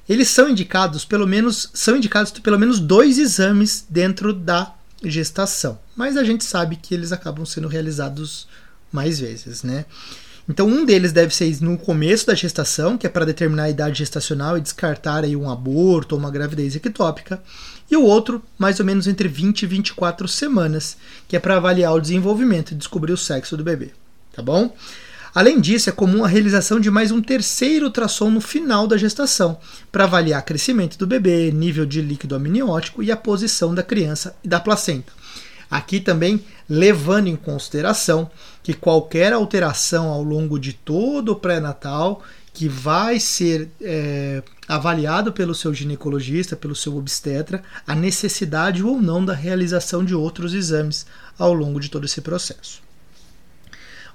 Eles 0.08 0.28
são 0.28 0.48
indicados 0.48 1.04
pelo 1.04 1.26
menos 1.26 1.72
são 1.74 1.98
indicados 1.98 2.32
pelo 2.34 2.60
menos 2.60 2.80
dois 2.80 3.18
exames 3.18 3.84
dentro 3.90 4.34
da 4.34 4.76
gestação. 5.04 5.80
Mas 5.96 6.18
a 6.18 6.24
gente 6.24 6.44
sabe 6.46 6.76
que 6.76 6.94
eles 6.94 7.12
acabam 7.12 7.48
sendo 7.48 7.68
realizados 7.68 8.48
mais 8.92 9.20
vezes, 9.20 9.64
né? 9.64 9.86
Então 10.50 10.66
um 10.66 10.86
deles 10.86 11.12
deve 11.12 11.36
ser 11.36 11.62
no 11.62 11.78
começo 11.78 12.26
da 12.26 12.34
gestação, 12.34 12.98
que 12.98 13.06
é 13.06 13.10
para 13.10 13.26
determinar 13.26 13.64
a 13.64 13.70
idade 13.70 14.00
gestacional 14.00 14.58
e 14.58 14.62
descartar 14.62 15.26
aí 15.26 15.36
um 15.36 15.50
aborto 15.50 16.16
ou 16.16 16.20
uma 16.20 16.32
gravidez 16.32 16.76
ectópica, 16.76 17.42
e 17.92 17.98
o 17.98 18.04
outro 18.04 18.42
mais 18.58 18.80
ou 18.80 18.86
menos 18.86 19.08
entre 19.08 19.28
20 19.28 19.64
e 19.64 19.66
24 19.66 20.28
semanas, 20.28 20.98
que 21.28 21.36
é 21.36 21.40
para 21.40 21.58
avaliar 21.58 21.94
o 21.94 22.00
desenvolvimento 22.00 22.72
e 22.72 22.76
descobrir 22.76 23.12
o 23.12 23.18
sexo 23.18 23.58
do 23.58 23.64
bebê, 23.64 23.92
tá 24.34 24.42
bom? 24.42 24.74
Além 25.36 25.60
disso, 25.60 25.90
é 25.90 25.94
comum 25.94 26.24
a 26.24 26.28
realização 26.28 26.80
de 26.80 26.90
mais 26.90 27.12
um 27.12 27.22
terceiro 27.22 27.86
ultrassom 27.86 28.32
no 28.32 28.42
final 28.42 28.88
da 28.88 28.98
gestação, 28.98 29.60
para 29.92 30.06
avaliar 30.06 30.44
crescimento 30.44 30.98
do 30.98 31.06
bebê, 31.06 31.52
nível 31.52 31.86
de 31.86 32.02
líquido 32.02 32.34
amniótico 32.34 33.04
e 33.04 33.12
a 33.12 33.18
posição 33.18 33.76
da 33.76 33.84
criança 33.84 34.36
e 34.44 34.48
da 34.48 34.60
placenta. 34.60 35.12
Aqui 35.70 36.00
também 36.00 36.44
levando 36.70 37.28
em 37.28 37.36
consideração 37.36 38.30
que 38.64 38.74
qualquer 38.74 39.34
alteração 39.34 40.10
ao 40.10 40.24
longo 40.24 40.60
de 40.60 40.74
todo 40.74 41.34
o 41.34 41.36
pré-natal 41.36 42.24
que 42.54 42.68
vai 42.68 43.20
ser 43.20 43.70
é, 43.80 44.42
avaliado 44.68 45.32
pelo 45.32 45.54
seu 45.54 45.72
ginecologista, 45.74 46.56
pelo 46.56 46.76
seu 46.76 46.98
obstetra, 46.98 47.62
a 47.86 47.94
necessidade 47.94 48.82
ou 48.82 49.00
não 49.00 49.24
da 49.24 49.34
realização 49.34 50.04
de 50.04 50.16
outros 50.16 50.56
exames 50.56 51.06
ao 51.38 51.54
longo 51.54 51.80
de 51.80 51.88
todo 51.88 52.06
esse 52.06 52.20
processo. 52.20 52.82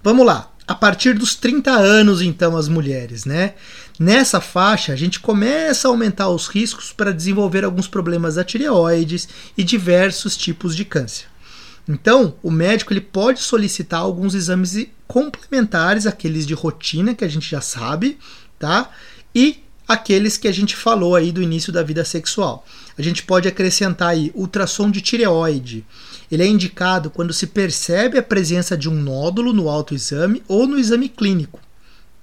Vamos 0.03 0.27
lá 0.27 0.51
a 0.67 0.75
partir 0.75 1.15
dos 1.15 1.35
30 1.35 1.71
anos, 1.71 2.23
então, 2.23 2.57
as 2.57 2.69
mulheres, 2.69 3.25
né? 3.25 3.55
Nessa 3.99 4.41
faixa, 4.41 4.93
a 4.93 4.97
gente 4.97 5.21
começa 5.21 5.87
a 5.87 5.91
aumentar 5.91 6.29
os 6.29 6.49
riscos 6.49 6.93
para 6.93 7.13
desenvolver 7.13 7.65
alguns 7.65 7.87
problemas 7.87 8.35
da 8.35 8.45
tireoides 8.45 9.29
e 9.57 9.63
diversos 9.63 10.37
tipos 10.37 10.75
de 10.75 10.85
câncer. 10.85 11.27
Então, 11.89 12.37
o 12.43 12.51
médico 12.51 12.93
ele 12.93 13.01
pode 13.01 13.41
solicitar 13.41 14.01
alguns 14.01 14.35
exames 14.35 14.87
complementares, 15.07 16.07
aqueles 16.07 16.47
de 16.47 16.55
rotina 16.55 17.15
que 17.15 17.25
a 17.25 17.29
gente 17.29 17.51
já 17.51 17.61
sabe, 17.61 18.19
tá? 18.59 18.91
E 19.35 19.63
aqueles 19.87 20.37
que 20.37 20.49
a 20.49 20.53
gente 20.53 20.77
falou 20.77 21.17
aí 21.17 21.33
do 21.33 21.43
início 21.43 21.73
da 21.73 21.83
vida 21.83 22.05
sexual. 22.05 22.65
A 22.97 23.03
gente 23.03 23.23
pode 23.25 23.49
acrescentar 23.49 24.11
aí 24.11 24.31
ultrassom 24.35 24.91
de 24.91 25.01
tireoide, 25.01 25.85
ele 26.33 26.43
é 26.43 26.47
indicado 26.47 27.11
quando 27.11 27.31
se 27.31 27.47
percebe 27.47 28.17
a 28.17 28.23
presença 28.23 28.75
de 28.75 28.89
um 28.89 28.95
nódulo 28.95 29.53
no 29.53 29.69
autoexame 29.69 30.43
ou 30.49 30.67
no 30.67 30.79
exame 30.79 31.11
clínico. 31.11 31.61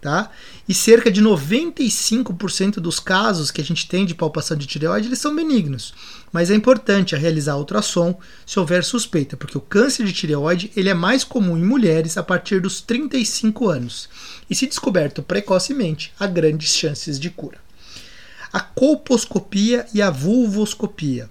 tá? 0.01 0.31
E 0.67 0.73
cerca 0.73 1.11
de 1.11 1.21
95% 1.21 2.75
dos 2.75 2.99
casos 2.99 3.51
que 3.51 3.61
a 3.61 3.63
gente 3.63 3.87
tem 3.87 4.05
de 4.05 4.15
palpação 4.15 4.57
de 4.57 4.65
tireoide, 4.65 5.07
eles 5.07 5.19
são 5.19 5.35
benignos. 5.35 5.93
Mas 6.31 6.51
é 6.51 6.55
importante 6.55 7.15
realizar 7.15 7.57
ultrassom 7.57 8.19
se 8.45 8.59
houver 8.59 8.83
suspeita, 8.83 9.35
porque 9.35 9.57
o 9.57 9.61
câncer 9.61 10.05
de 10.05 10.13
tireoide 10.13 10.71
ele 10.75 10.89
é 10.89 10.93
mais 10.93 11.23
comum 11.23 11.57
em 11.57 11.63
mulheres 11.63 12.17
a 12.17 12.23
partir 12.23 12.61
dos 12.61 12.81
35 12.81 13.69
anos. 13.69 14.09
E 14.49 14.55
se 14.55 14.67
descoberto 14.67 15.23
precocemente, 15.23 16.13
há 16.19 16.27
grandes 16.27 16.73
chances 16.73 17.19
de 17.19 17.29
cura. 17.29 17.57
A 18.51 18.59
colposcopia 18.59 19.85
e 19.93 20.01
a 20.01 20.09
vulvoscopia 20.09 21.29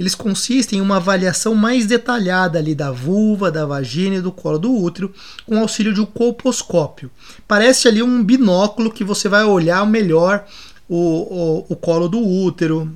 eles 0.00 0.14
consistem 0.14 0.78
em 0.78 0.82
uma 0.82 0.96
avaliação 0.96 1.54
mais 1.54 1.84
detalhada 1.84 2.58
ali 2.58 2.74
da 2.74 2.90
vulva, 2.90 3.50
da 3.50 3.66
vagina 3.66 4.16
e 4.16 4.22
do 4.22 4.32
colo 4.32 4.58
do 4.58 4.74
útero, 4.74 5.12
com 5.44 5.58
auxílio 5.58 5.92
de 5.92 6.00
um 6.00 6.06
colposcópio. 6.06 7.10
Parece 7.46 7.86
ali 7.86 8.02
um 8.02 8.24
binóculo 8.24 8.90
que 8.90 9.04
você 9.04 9.28
vai 9.28 9.44
olhar 9.44 9.86
melhor 9.86 10.46
o, 10.88 10.96
o, 10.96 11.66
o 11.68 11.76
colo 11.76 12.08
do 12.08 12.18
útero, 12.18 12.90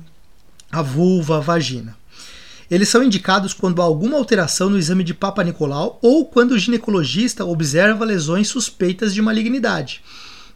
a 0.71 0.81
vulva, 0.81 1.37
a 1.37 1.39
vagina. 1.39 1.95
Eles 2.69 2.89
são 2.89 3.03
indicados 3.03 3.53
quando 3.53 3.81
há 3.81 3.85
alguma 3.85 4.17
alteração 4.17 4.69
no 4.69 4.77
exame 4.77 5.03
de 5.03 5.13
Papa 5.13 5.43
Nicolau 5.43 5.99
ou 6.01 6.25
quando 6.25 6.51
o 6.51 6.59
ginecologista 6.59 7.45
observa 7.45 8.05
lesões 8.05 8.47
suspeitas 8.47 9.13
de 9.13 9.21
malignidade 9.21 10.01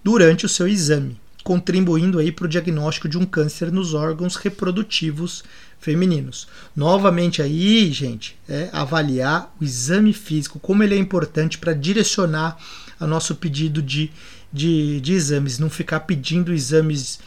durante 0.04 0.46
o 0.46 0.50
seu 0.50 0.68
exame, 0.68 1.20
contribuindo 1.44 2.18
aí 2.18 2.32
para 2.32 2.46
o 2.46 2.50
diagnóstico 2.50 3.08
de 3.08 3.18
um 3.18 3.26
câncer 3.26 3.72
nos 3.72 3.94
órgãos 3.94 4.36
reprodutivos 4.36 5.44
femininos. 5.80 6.48
Novamente 6.76 7.42
aí, 7.42 7.92
gente, 7.92 8.36
é 8.48 8.70
avaliar 8.72 9.54
o 9.60 9.64
exame 9.64 10.14
físico, 10.14 10.60
como 10.60 10.84
ele 10.84 10.96
é 10.96 10.98
importante 10.98 11.58
para 11.58 11.74
direcionar 11.74 12.58
o 13.00 13.08
nosso 13.08 13.36
pedido 13.36 13.82
de, 13.82 14.12
de, 14.52 15.00
de, 15.00 15.14
exames, 15.14 15.58
não 15.58 15.70
ficar 15.70 16.02
pedindo 16.02 16.54
exames 16.54 17.20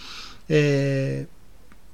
é, 0.49 1.25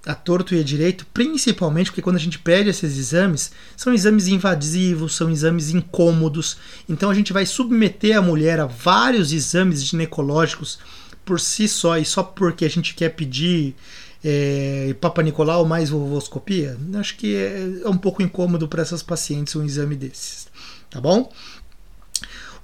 a 0.09 0.15
torto 0.15 0.55
e 0.55 0.61
a 0.61 0.65
direito, 0.65 1.05
principalmente 1.13 1.91
porque 1.91 2.01
quando 2.01 2.17
a 2.17 2.21
gente 2.21 2.39
pede 2.39 2.71
esses 2.71 2.97
exames, 2.97 3.53
são 3.77 3.93
exames 3.93 4.27
invasivos, 4.27 5.15
são 5.15 5.29
exames 5.29 5.69
incômodos, 5.69 6.57
então 6.89 7.11
a 7.11 7.15
gente 7.15 7.31
vai 7.31 7.45
submeter 7.45 8.17
a 8.17 8.23
mulher 8.23 8.59
a 8.59 8.65
vários 8.65 9.35
exames 9.35 9.85
ginecológicos 9.85 10.79
por 11.27 11.39
si 11.39 11.69
só 11.69 11.99
e 11.99 12.07
só 12.07 12.23
porque 12.23 12.65
a 12.65 12.71
gente 12.71 12.95
quer 12.95 13.11
pedir 13.11 13.77
é, 14.25 14.97
Papa 14.99 15.23
Nicolau 15.23 15.67
mais 15.67 15.91
vovoscopia, 15.91 16.79
acho 16.99 17.15
que 17.19 17.37
é, 17.37 17.83
é 17.85 17.89
um 17.89 17.99
pouco 17.99 18.23
incômodo 18.23 18.67
para 18.67 18.81
essas 18.81 19.03
pacientes 19.03 19.55
um 19.57 19.65
exame 19.65 19.95
desses, 19.95 20.49
tá 20.89 21.03
bom? 21.03 21.31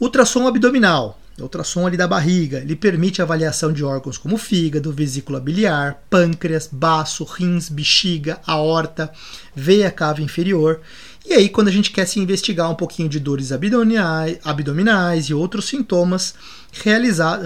Ultrassom 0.00 0.48
abdominal, 0.48 1.20
ultrassom 1.40 1.86
ali 1.86 1.96
da 1.96 2.06
barriga, 2.06 2.58
ele 2.58 2.76
permite 2.76 3.20
a 3.20 3.24
avaliação 3.24 3.72
de 3.72 3.84
órgãos 3.84 4.16
como 4.16 4.36
fígado, 4.36 4.92
vesícula 4.92 5.40
biliar, 5.40 6.02
pâncreas, 6.08 6.68
baço, 6.70 7.24
rins, 7.24 7.68
bexiga, 7.68 8.40
aorta, 8.46 9.12
veia 9.54 9.90
cava 9.90 10.22
inferior. 10.22 10.80
E 11.26 11.32
aí, 11.32 11.48
quando 11.48 11.68
a 11.68 11.72
gente 11.72 11.90
quer 11.90 12.06
se 12.06 12.20
investigar 12.20 12.70
um 12.70 12.74
pouquinho 12.74 13.08
de 13.08 13.18
dores 13.18 13.50
abdominais, 13.50 14.38
abdominais 14.44 15.24
e 15.26 15.34
outros 15.34 15.66
sintomas 15.66 16.34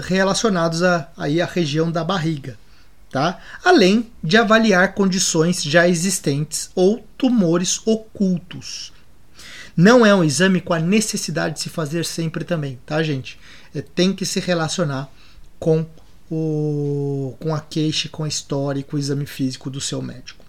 relacionados 0.07 0.83
à 0.83 1.09
região 1.53 1.91
da 1.91 2.03
barriga 2.03 2.57
tá? 3.11 3.39
além 3.63 4.07
de 4.23 4.37
avaliar 4.37 4.93
condições 4.93 5.63
já 5.63 5.87
existentes 5.87 6.69
ou 6.75 7.05
tumores 7.17 7.81
ocultos. 7.85 8.93
Não 9.75 10.05
é 10.05 10.13
um 10.13 10.23
exame 10.23 10.59
com 10.61 10.73
a 10.73 10.79
necessidade 10.79 11.55
de 11.55 11.61
se 11.61 11.69
fazer 11.69 12.05
sempre 12.05 12.43
também, 12.43 12.79
tá, 12.85 13.01
gente? 13.01 13.39
É, 13.73 13.81
tem 13.81 14.13
que 14.13 14.25
se 14.25 14.39
relacionar 14.39 15.09
com, 15.59 15.85
o, 16.29 17.35
com 17.39 17.53
a 17.53 17.59
queixa, 17.59 18.09
com 18.09 18.23
a 18.23 18.27
história 18.27 18.79
e 18.79 18.83
com 18.83 18.95
o 18.95 18.99
exame 18.99 19.25
físico 19.25 19.69
do 19.69 19.81
seu 19.81 20.01
médico. 20.01 20.43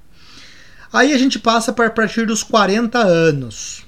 Aí 0.93 1.13
a 1.13 1.19
gente 1.19 1.39
passa 1.39 1.73
para 1.73 1.91
partir 1.91 2.27
dos 2.27 2.43
40 2.43 2.99
anos. 2.99 3.85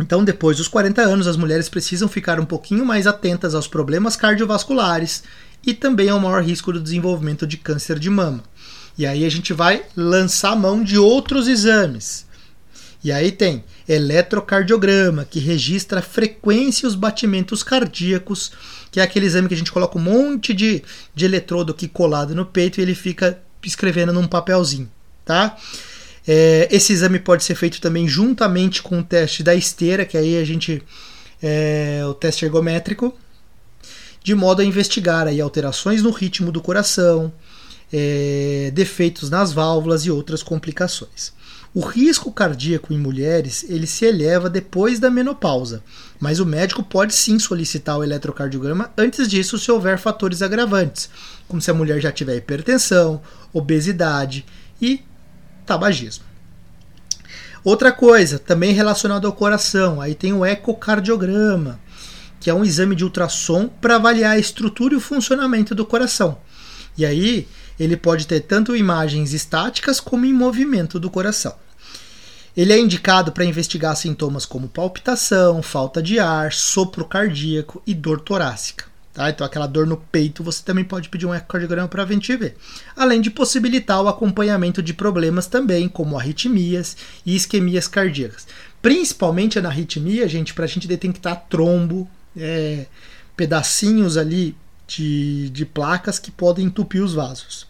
Então, 0.00 0.24
depois 0.24 0.56
dos 0.56 0.68
40 0.68 1.02
anos, 1.02 1.26
as 1.26 1.36
mulheres 1.36 1.68
precisam 1.68 2.08
ficar 2.08 2.38
um 2.38 2.44
pouquinho 2.44 2.86
mais 2.86 3.06
atentas 3.06 3.54
aos 3.54 3.66
problemas 3.66 4.14
cardiovasculares 4.14 5.24
e 5.66 5.74
também 5.74 6.08
ao 6.08 6.20
maior 6.20 6.42
risco 6.42 6.72
do 6.72 6.80
desenvolvimento 6.80 7.46
de 7.46 7.56
câncer 7.56 7.98
de 7.98 8.08
mama. 8.08 8.42
E 8.96 9.06
aí 9.06 9.24
a 9.24 9.28
gente 9.28 9.52
vai 9.52 9.84
lançar 9.96 10.56
mão 10.56 10.82
de 10.82 10.98
outros 10.98 11.48
exames. 11.48 12.27
E 13.02 13.12
aí 13.12 13.30
tem 13.30 13.64
eletrocardiograma, 13.88 15.24
que 15.24 15.38
registra 15.38 16.00
a 16.00 16.02
frequência 16.02 16.84
e 16.84 16.88
os 16.88 16.94
batimentos 16.94 17.62
cardíacos, 17.62 18.50
que 18.90 18.98
é 18.98 19.02
aquele 19.02 19.26
exame 19.26 19.48
que 19.48 19.54
a 19.54 19.56
gente 19.56 19.72
coloca 19.72 19.96
um 19.96 20.02
monte 20.02 20.52
de, 20.52 20.82
de 21.14 21.24
eletrodo 21.24 21.72
aqui 21.72 21.86
colado 21.86 22.34
no 22.34 22.44
peito 22.44 22.80
e 22.80 22.82
ele 22.82 22.94
fica 22.94 23.40
escrevendo 23.62 24.12
num 24.12 24.26
papelzinho, 24.26 24.90
tá? 25.24 25.56
É, 26.26 26.68
esse 26.70 26.92
exame 26.92 27.18
pode 27.18 27.44
ser 27.44 27.54
feito 27.54 27.80
também 27.80 28.06
juntamente 28.06 28.82
com 28.82 28.98
o 28.98 29.02
teste 29.02 29.42
da 29.42 29.54
esteira, 29.54 30.04
que 30.04 30.16
aí 30.16 30.36
a 30.36 30.44
gente 30.44 30.82
é 31.42 32.02
o 32.04 32.12
teste 32.12 32.44
ergométrico, 32.44 33.16
de 34.22 34.34
modo 34.34 34.60
a 34.60 34.64
investigar 34.64 35.26
aí 35.26 35.40
alterações 35.40 36.02
no 36.02 36.10
ritmo 36.10 36.50
do 36.50 36.60
coração, 36.60 37.32
é, 37.92 38.70
defeitos 38.74 39.30
nas 39.30 39.52
válvulas 39.52 40.04
e 40.04 40.10
outras 40.10 40.42
complicações. 40.42 41.32
O 41.74 41.80
risco 41.80 42.32
cardíaco 42.32 42.92
em 42.92 42.98
mulheres 42.98 43.64
ele 43.68 43.86
se 43.86 44.04
eleva 44.04 44.48
depois 44.48 44.98
da 44.98 45.10
menopausa, 45.10 45.82
mas 46.18 46.40
o 46.40 46.46
médico 46.46 46.82
pode 46.82 47.14
sim 47.14 47.38
solicitar 47.38 47.98
o 47.98 48.02
eletrocardiograma 48.02 48.90
antes 48.96 49.28
disso 49.28 49.58
se 49.58 49.70
houver 49.70 49.98
fatores 49.98 50.40
agravantes, 50.40 51.10
como 51.46 51.60
se 51.60 51.70
a 51.70 51.74
mulher 51.74 52.00
já 52.00 52.10
tiver 52.10 52.36
hipertensão, 52.36 53.20
obesidade 53.52 54.44
e 54.80 55.02
tabagismo. 55.66 56.24
Outra 57.62 57.92
coisa, 57.92 58.38
também 58.38 58.72
relacionada 58.72 59.26
ao 59.26 59.32
coração, 59.32 60.00
aí 60.00 60.14
tem 60.14 60.32
o 60.32 60.44
ecocardiograma 60.44 61.78
que 62.40 62.50
é 62.50 62.54
um 62.54 62.64
exame 62.64 62.94
de 62.94 63.04
ultrassom 63.04 63.68
para 63.68 63.96
avaliar 63.96 64.32
a 64.32 64.38
estrutura 64.38 64.94
e 64.94 64.96
o 64.96 65.00
funcionamento 65.00 65.74
do 65.74 65.84
coração. 65.84 66.38
E 66.96 67.04
aí 67.04 67.48
ele 67.78 67.96
pode 67.96 68.26
ter 68.26 68.40
tanto 68.40 68.76
imagens 68.76 69.32
estáticas 69.32 70.00
como 70.00 70.26
em 70.26 70.32
movimento 70.32 70.98
do 70.98 71.10
coração. 71.10 71.54
Ele 72.56 72.72
é 72.72 72.78
indicado 72.78 73.30
para 73.30 73.44
investigar 73.44 73.94
sintomas 73.94 74.44
como 74.44 74.68
palpitação, 74.68 75.62
falta 75.62 76.02
de 76.02 76.18
ar, 76.18 76.52
sopro 76.52 77.04
cardíaco 77.04 77.80
e 77.86 77.94
dor 77.94 78.20
torácica. 78.20 78.86
Tá? 79.14 79.30
Então, 79.30 79.46
aquela 79.46 79.66
dor 79.66 79.86
no 79.86 79.96
peito, 79.96 80.42
você 80.42 80.62
também 80.64 80.84
pode 80.84 81.08
pedir 81.08 81.26
um 81.26 81.34
ecocardiograma 81.34 81.86
para 81.86 82.02
a 82.02 82.06
gente 82.06 82.36
ver. 82.36 82.56
Além 82.96 83.20
de 83.20 83.30
possibilitar 83.30 84.02
o 84.02 84.08
acompanhamento 84.08 84.82
de 84.82 84.92
problemas 84.92 85.46
também, 85.46 85.88
como 85.88 86.18
arritmias 86.18 86.96
e 87.24 87.36
isquemias 87.36 87.86
cardíacas. 87.86 88.48
Principalmente 88.82 89.60
na 89.60 89.68
arritmia, 89.68 90.28
gente, 90.28 90.52
para 90.52 90.64
a 90.64 90.68
gente 90.68 90.88
detectar 90.88 91.46
trombo, 91.48 92.10
é, 92.36 92.86
pedacinhos 93.36 94.16
ali 94.16 94.56
de, 94.84 95.48
de 95.50 95.64
placas 95.64 96.18
que 96.18 96.32
podem 96.32 96.66
entupir 96.66 97.04
os 97.04 97.14
vasos. 97.14 97.67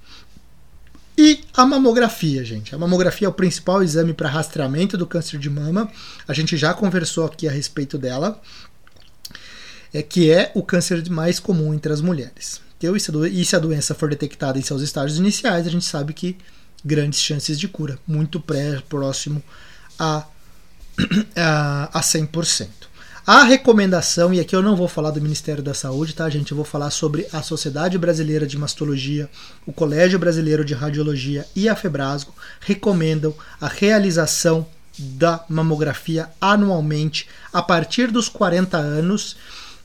E 1.21 1.41
a 1.53 1.67
mamografia, 1.67 2.45
gente. 2.45 2.73
A 2.73 2.79
mamografia 2.79 3.27
é 3.27 3.29
o 3.29 3.33
principal 3.33 3.83
exame 3.83 4.15
para 4.15 4.29
rastreamento 4.29 4.97
do 4.97 5.05
câncer 5.05 5.37
de 5.37 5.51
mama. 5.51 5.91
A 6.29 6.33
gente 6.33 6.57
já 6.57 6.73
conversou 6.73 7.27
aqui 7.27 7.49
a 7.49 7.51
respeito 7.51 7.99
dela. 7.99 8.41
É 9.93 10.01
que 10.01 10.31
é 10.31 10.53
o 10.55 10.63
câncer 10.63 11.11
mais 11.11 11.41
comum 11.41 11.75
entre 11.75 11.93
as 11.93 12.01
mulheres. 12.01 12.61
E 12.81 13.45
se 13.45 13.57
a 13.57 13.59
doença 13.59 13.97
for 13.97 14.09
detectada 14.09 14.61
em 14.61 14.63
seus 14.63 14.81
estágios 14.81 15.19
iniciais, 15.19 15.67
a 15.67 15.71
gente 15.71 15.85
sabe 15.85 16.13
que 16.13 16.39
grandes 16.85 17.21
chances 17.21 17.59
de 17.59 17.67
cura, 17.67 17.99
muito 18.07 18.39
pré 18.39 18.81
próximo 18.89 19.43
a, 19.99 20.25
a, 21.35 21.99
a 21.99 22.01
100%. 22.01 22.69
A 23.29 23.45
recomendação, 23.45 24.33
e 24.33 24.41
aqui 24.41 24.57
eu 24.57 24.63
não 24.63 24.75
vou 24.75 24.89
falar 24.89 25.11
do 25.11 25.21
Ministério 25.21 25.63
da 25.63 25.75
Saúde, 25.75 26.15
tá, 26.15 26.31
gente? 26.31 26.51
Eu 26.51 26.57
vou 26.57 26.65
falar 26.65 26.89
sobre 26.89 27.27
a 27.31 27.43
Sociedade 27.43 27.99
Brasileira 27.99 28.47
de 28.47 28.57
Mastologia, 28.57 29.29
o 29.67 29.73
Colégio 29.73 30.19
Brasileiro 30.19 30.65
de 30.65 30.73
Radiologia 30.73 31.45
e 31.55 31.69
a 31.69 31.77
Febrasgo 31.77 32.33
recomendam 32.59 33.35
a 33.61 33.69
realização 33.69 34.67
da 34.99 35.45
mamografia 35.47 36.31
anualmente 36.41 37.29
a 37.53 37.61
partir 37.61 38.11
dos 38.11 38.31
40 38.31 38.79
anos. 38.79 39.37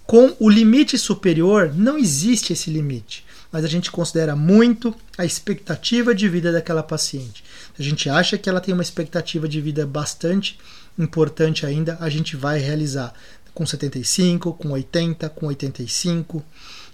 Com 0.07 0.33
o 0.39 0.49
limite 0.49 0.97
superior, 0.97 1.73
não 1.75 1.97
existe 1.97 2.53
esse 2.53 2.69
limite, 2.69 3.25
mas 3.51 3.65
a 3.65 3.67
gente 3.67 3.91
considera 3.91 4.37
muito 4.37 4.95
a 5.17 5.25
expectativa 5.25 6.15
de 6.15 6.29
vida 6.29 6.49
daquela 6.49 6.81
paciente. 6.81 7.43
A 7.77 7.83
gente 7.83 8.09
acha 8.09 8.37
que 8.37 8.49
ela 8.49 8.61
tem 8.61 8.73
uma 8.73 8.83
expectativa 8.83 9.49
de 9.49 9.59
vida 9.59 9.85
bastante 9.85 10.57
importante 10.97 11.65
ainda, 11.65 11.97
a 11.99 12.09
gente 12.09 12.35
vai 12.35 12.59
realizar 12.59 13.13
com 13.53 13.65
75, 13.65 14.53
com 14.53 14.71
80, 14.71 15.29
com 15.29 15.47
85. 15.47 16.43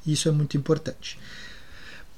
Isso 0.06 0.28
é 0.28 0.32
muito 0.32 0.58
importante. 0.58 1.18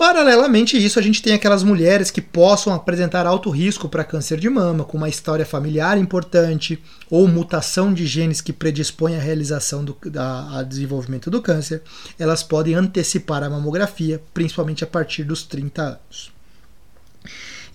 Paralelamente 0.01 0.77
a 0.77 0.79
isso, 0.79 0.97
a 0.97 1.01
gente 1.01 1.21
tem 1.21 1.33
aquelas 1.33 1.61
mulheres 1.61 2.09
que 2.09 2.21
possam 2.21 2.73
apresentar 2.73 3.27
alto 3.27 3.51
risco 3.51 3.87
para 3.87 4.03
câncer 4.03 4.39
de 4.39 4.49
mama, 4.49 4.83
com 4.83 4.97
uma 4.97 5.09
história 5.09 5.45
familiar 5.45 5.95
importante 5.95 6.81
ou 7.07 7.27
mutação 7.27 7.93
de 7.93 8.07
genes 8.07 8.41
que 8.41 8.51
predispõe 8.51 9.15
à 9.15 9.19
realização 9.19 9.85
do 9.85 9.95
a, 10.17 10.59
a 10.59 10.63
desenvolvimento 10.63 11.29
do 11.29 11.39
câncer. 11.39 11.83
Elas 12.17 12.41
podem 12.41 12.73
antecipar 12.73 13.43
a 13.43 13.49
mamografia, 13.49 14.19
principalmente 14.33 14.83
a 14.83 14.87
partir 14.87 15.23
dos 15.23 15.43
30 15.43 15.81
anos. 15.83 16.31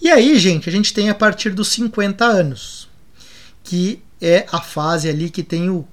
E 0.02 0.10
aí, 0.10 0.36
gente, 0.36 0.68
a 0.68 0.72
gente 0.72 0.92
tem 0.92 1.08
a 1.08 1.14
partir 1.14 1.50
dos 1.50 1.68
50 1.68 2.24
anos, 2.24 2.88
que 3.66 4.00
é 4.22 4.46
a 4.52 4.60
fase 4.60 5.08
ali 5.08 5.28
que 5.28 5.42
tem 5.42 5.68
o, 5.68 5.84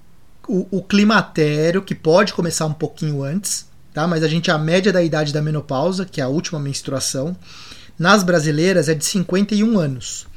o, 0.48 0.68
o 0.78 0.84
climatério, 0.84 1.82
que 1.82 1.96
pode 1.96 2.32
começar 2.32 2.68
um 2.68 2.74
pouquinho 2.74 3.24
antes, 3.24 3.66
tá? 3.92 4.08
Mas 4.08 4.24
a 4.24 4.28
gente 4.28 4.52
a 4.52 4.60
média 4.60 4.94
da 4.94 5.02
idade 5.02 5.34
da 5.34 5.42
menopausa, 5.42 6.06
que 6.06 6.22
é 6.22 6.24
a 6.24 6.28
última 6.28 6.60
menstruação, 6.60 7.36
nas 7.98 8.24
brasileiras 8.24 8.88
é 8.90 8.94
de 8.94 9.04
51 9.04 9.80
anos. 9.80 10.28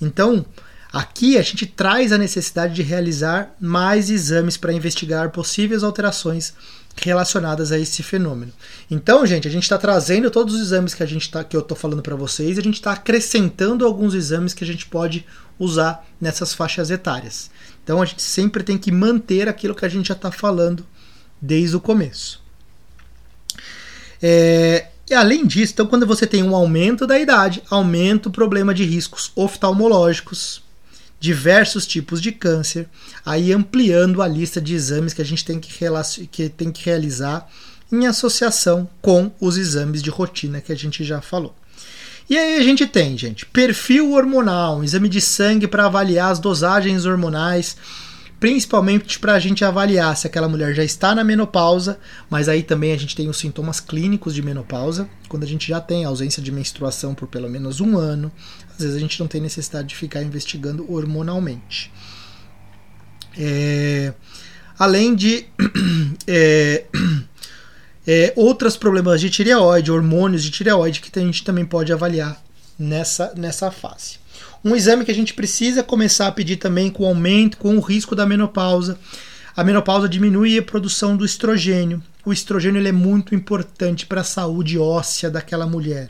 Então, 0.00 0.46
aqui 0.90 1.36
a 1.36 1.42
gente 1.42 1.66
traz 1.66 2.10
a 2.10 2.16
necessidade 2.16 2.74
de 2.74 2.82
realizar 2.82 3.54
mais 3.60 4.08
exames 4.08 4.56
para 4.56 4.72
investigar 4.72 5.30
possíveis 5.30 5.84
alterações 5.84 6.54
relacionadas 6.96 7.70
a 7.70 7.78
esse 7.78 8.02
fenômeno. 8.02 8.52
Então, 8.90 9.26
gente, 9.26 9.46
a 9.46 9.50
gente 9.50 9.64
está 9.64 9.76
trazendo 9.76 10.30
todos 10.30 10.54
os 10.54 10.60
exames 10.62 10.94
que 10.94 11.02
a 11.02 11.06
gente 11.06 11.30
tá, 11.30 11.44
que 11.44 11.54
eu 11.54 11.60
estou 11.60 11.76
falando 11.76 12.02
para 12.02 12.16
vocês, 12.16 12.58
a 12.58 12.62
gente 12.62 12.74
está 12.76 12.92
acrescentando 12.92 13.84
alguns 13.84 14.14
exames 14.14 14.54
que 14.54 14.64
a 14.64 14.66
gente 14.66 14.86
pode 14.86 15.26
usar 15.58 16.06
nessas 16.20 16.54
faixas 16.54 16.90
etárias. 16.90 17.50
Então, 17.82 18.02
a 18.02 18.04
gente 18.04 18.22
sempre 18.22 18.62
tem 18.62 18.76
que 18.76 18.92
manter 18.92 19.48
aquilo 19.48 19.74
que 19.74 19.84
a 19.84 19.88
gente 19.88 20.08
já 20.08 20.14
está 20.14 20.30
falando 20.30 20.86
desde 21.40 21.76
o 21.76 21.80
começo. 21.80 22.42
É, 24.22 24.88
e 25.08 25.14
além 25.14 25.46
disso, 25.46 25.72
então, 25.72 25.86
quando 25.86 26.06
você 26.06 26.26
tem 26.26 26.42
um 26.42 26.54
aumento 26.54 27.06
da 27.06 27.18
idade, 27.18 27.62
aumenta 27.70 28.28
o 28.28 28.32
problema 28.32 28.74
de 28.74 28.84
riscos 28.84 29.32
oftalmológicos, 29.34 30.62
diversos 31.18 31.86
tipos 31.86 32.20
de 32.20 32.30
câncer, 32.30 32.88
aí 33.24 33.52
ampliando 33.52 34.20
a 34.20 34.28
lista 34.28 34.60
de 34.60 34.74
exames 34.74 35.14
que 35.14 35.22
a 35.22 35.24
gente 35.24 35.44
tem 35.44 35.58
que, 35.58 35.72
que, 36.30 36.48
tem 36.48 36.70
que 36.70 36.84
realizar 36.84 37.48
em 37.90 38.06
associação 38.06 38.88
com 39.00 39.32
os 39.40 39.56
exames 39.56 40.02
de 40.02 40.10
rotina 40.10 40.60
que 40.60 40.72
a 40.72 40.76
gente 40.76 41.02
já 41.02 41.20
falou. 41.20 41.54
E 42.28 42.36
aí 42.36 42.58
a 42.58 42.62
gente 42.62 42.86
tem, 42.86 43.16
gente, 43.16 43.46
perfil 43.46 44.12
hormonal, 44.12 44.78
um 44.78 44.84
exame 44.84 45.08
de 45.08 45.20
sangue 45.20 45.66
para 45.66 45.86
avaliar 45.86 46.30
as 46.30 46.38
dosagens 46.38 47.06
hormonais 47.06 47.76
principalmente 48.40 49.18
para 49.18 49.34
a 49.34 49.38
gente 49.38 49.64
avaliar 49.64 50.16
se 50.16 50.26
aquela 50.26 50.48
mulher 50.48 50.74
já 50.74 50.84
está 50.84 51.14
na 51.14 51.24
menopausa, 51.24 51.98
mas 52.30 52.48
aí 52.48 52.62
também 52.62 52.92
a 52.92 52.96
gente 52.96 53.16
tem 53.16 53.28
os 53.28 53.36
sintomas 53.36 53.80
clínicos 53.80 54.34
de 54.34 54.42
menopausa, 54.42 55.08
quando 55.28 55.42
a 55.42 55.46
gente 55.46 55.68
já 55.68 55.80
tem 55.80 56.04
ausência 56.04 56.42
de 56.42 56.52
menstruação 56.52 57.14
por 57.14 57.26
pelo 57.26 57.48
menos 57.48 57.80
um 57.80 57.98
ano, 57.98 58.30
às 58.70 58.78
vezes 58.78 58.96
a 58.96 59.00
gente 59.00 59.18
não 59.18 59.26
tem 59.26 59.40
necessidade 59.40 59.88
de 59.88 59.96
ficar 59.96 60.22
investigando 60.22 60.90
hormonalmente. 60.92 61.92
É, 63.36 64.14
além 64.78 65.14
de 65.14 65.46
é, 66.26 66.84
é, 68.10 68.32
outros 68.34 68.74
problemas 68.74 69.20
de 69.20 69.28
tireoide, 69.28 69.92
hormônios 69.92 70.42
de 70.42 70.50
tireoide, 70.50 71.02
que 71.02 71.18
a 71.18 71.22
gente 71.22 71.44
também 71.44 71.66
pode 71.66 71.92
avaliar 71.92 72.42
nessa, 72.78 73.34
nessa 73.36 73.70
fase. 73.70 74.16
Um 74.64 74.74
exame 74.74 75.04
que 75.04 75.10
a 75.10 75.14
gente 75.14 75.34
precisa 75.34 75.82
começar 75.82 76.26
a 76.26 76.32
pedir 76.32 76.56
também 76.56 76.90
com 76.90 77.02
o 77.02 77.06
aumento, 77.06 77.58
com 77.58 77.76
o 77.76 77.80
risco 77.80 78.16
da 78.16 78.24
menopausa. 78.24 78.98
A 79.54 79.62
menopausa 79.62 80.08
diminui 80.08 80.56
a 80.56 80.62
produção 80.62 81.18
do 81.18 81.24
estrogênio. 81.24 82.02
O 82.24 82.32
estrogênio 82.32 82.80
ele 82.80 82.88
é 82.88 82.92
muito 82.92 83.34
importante 83.34 84.06
para 84.06 84.22
a 84.22 84.24
saúde 84.24 84.78
óssea 84.78 85.30
daquela 85.30 85.66
mulher. 85.66 86.08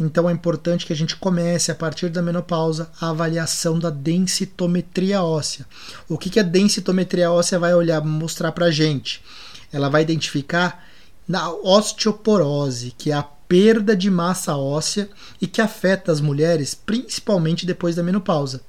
Então 0.00 0.28
é 0.28 0.32
importante 0.32 0.86
que 0.86 0.92
a 0.94 0.96
gente 0.96 1.16
comece 1.16 1.70
a 1.70 1.74
partir 1.74 2.08
da 2.08 2.22
menopausa 2.22 2.90
a 2.98 3.10
avaliação 3.10 3.78
da 3.78 3.90
densitometria 3.90 5.22
óssea. 5.22 5.66
O 6.08 6.16
que, 6.16 6.30
que 6.30 6.40
a 6.40 6.42
densitometria 6.42 7.30
óssea 7.30 7.58
vai 7.58 7.74
olhar, 7.74 8.02
mostrar 8.02 8.52
para 8.52 8.66
a 8.66 8.70
gente? 8.70 9.22
Ela 9.70 9.90
vai 9.90 10.00
identificar 10.00 10.88
na 11.30 11.48
osteoporose, 11.48 12.92
que 12.98 13.12
é 13.12 13.14
a 13.14 13.22
perda 13.22 13.94
de 13.94 14.10
massa 14.10 14.56
óssea 14.56 15.08
e 15.40 15.46
que 15.46 15.60
afeta 15.60 16.10
as 16.10 16.20
mulheres 16.20 16.74
principalmente 16.74 17.64
depois 17.64 17.94
da 17.94 18.02
menopausa, 18.02 18.62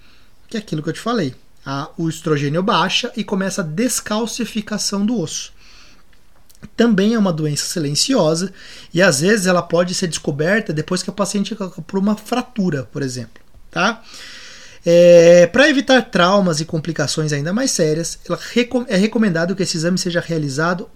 que 0.47 0.55
é 0.55 0.59
aquilo 0.59 0.83
que 0.83 0.89
eu 0.89 0.93
te 0.93 0.99
falei. 0.99 1.33
A, 1.65 1.89
o 1.97 2.07
estrogênio 2.07 2.61
baixa 2.61 3.11
e 3.17 3.23
começa 3.23 3.61
a 3.61 3.65
descalcificação 3.65 5.03
do 5.03 5.19
osso. 5.19 5.51
Também 6.77 7.15
é 7.15 7.17
uma 7.17 7.33
doença 7.33 7.65
silenciosa 7.65 8.53
e 8.93 9.01
às 9.01 9.21
vezes 9.21 9.47
ela 9.47 9.63
pode 9.63 9.95
ser 9.95 10.05
descoberta 10.05 10.71
depois 10.71 11.01
que 11.01 11.09
a 11.09 11.13
paciente 11.13 11.55
por 11.87 11.97
uma 11.97 12.15
fratura, 12.15 12.83
por 12.83 13.01
exemplo, 13.01 13.41
tá? 13.71 14.03
É, 14.85 15.47
Para 15.47 15.67
evitar 15.67 16.11
traumas 16.11 16.59
e 16.59 16.65
complicações 16.65 17.33
ainda 17.33 17.51
mais 17.51 17.71
sérias, 17.71 18.19
é 18.87 18.97
recomendado 18.97 19.55
que 19.55 19.63
esse 19.63 19.77
exame 19.77 19.97
seja 19.97 20.19
realizado 20.19 20.87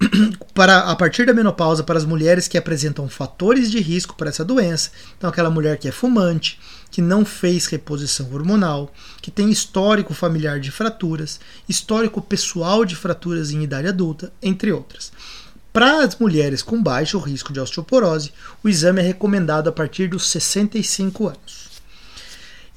para 0.54 0.80
a 0.90 0.96
partir 0.96 1.26
da 1.26 1.34
menopausa 1.34 1.82
para 1.82 1.98
as 1.98 2.04
mulheres 2.04 2.46
que 2.46 2.58
apresentam 2.58 3.08
fatores 3.08 3.70
de 3.70 3.80
risco 3.80 4.14
para 4.14 4.28
essa 4.28 4.44
doença. 4.44 4.90
Então, 5.16 5.28
aquela 5.28 5.50
mulher 5.50 5.76
que 5.78 5.88
é 5.88 5.92
fumante, 5.92 6.58
que 6.90 7.02
não 7.02 7.24
fez 7.24 7.66
reposição 7.66 8.32
hormonal, 8.32 8.92
que 9.20 9.30
tem 9.30 9.50
histórico 9.50 10.14
familiar 10.14 10.60
de 10.60 10.70
fraturas, 10.70 11.40
histórico 11.68 12.20
pessoal 12.22 12.84
de 12.84 12.96
fraturas 12.96 13.50
em 13.50 13.62
idade 13.62 13.88
adulta, 13.88 14.32
entre 14.42 14.72
outras. 14.72 15.12
Para 15.72 16.02
as 16.02 16.16
mulheres 16.16 16.62
com 16.62 16.82
baixo 16.82 17.18
risco 17.18 17.52
de 17.52 17.60
osteoporose, 17.60 18.32
o 18.64 18.68
exame 18.68 19.00
é 19.00 19.04
recomendado 19.04 19.68
a 19.68 19.72
partir 19.72 20.08
dos 20.08 20.28
65 20.28 21.28
anos. 21.28 21.68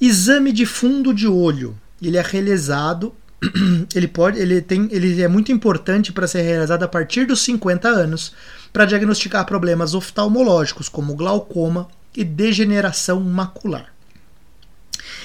Exame 0.00 0.52
de 0.52 0.66
fundo 0.66 1.14
de 1.14 1.26
olho. 1.26 1.78
Ele 2.00 2.16
é 2.16 2.22
realizado 2.22 3.14
ele 3.94 4.08
pode, 4.08 4.38
ele 4.38 4.60
tem, 4.60 4.88
ele 4.90 5.20
é 5.20 5.28
muito 5.28 5.50
importante 5.50 6.12
para 6.12 6.26
ser 6.26 6.42
realizado 6.42 6.82
a 6.82 6.88
partir 6.88 7.26
dos 7.26 7.40
50 7.42 7.88
anos 7.88 8.32
para 8.72 8.84
diagnosticar 8.84 9.44
problemas 9.44 9.94
oftalmológicos 9.94 10.88
como 10.88 11.14
glaucoma 11.14 11.88
e 12.16 12.24
degeneração 12.24 13.20
macular. 13.20 13.92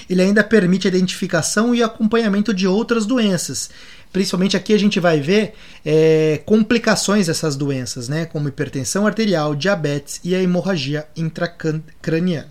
Ele 0.08 0.22
ainda 0.22 0.42
permite 0.42 0.86
a 0.86 0.90
identificação 0.90 1.74
e 1.74 1.82
acompanhamento 1.82 2.52
de 2.52 2.66
outras 2.66 3.06
doenças. 3.06 3.70
Principalmente 4.12 4.56
aqui 4.56 4.72
a 4.72 4.78
gente 4.78 4.98
vai 4.98 5.20
ver 5.20 5.54
é, 5.84 6.40
complicações 6.46 7.26
dessas 7.26 7.56
doenças, 7.56 8.08
né, 8.08 8.24
como 8.24 8.48
hipertensão 8.48 9.06
arterial, 9.06 9.54
diabetes 9.54 10.20
e 10.24 10.34
a 10.34 10.42
hemorragia 10.42 11.06
intracraniana. 11.14 12.50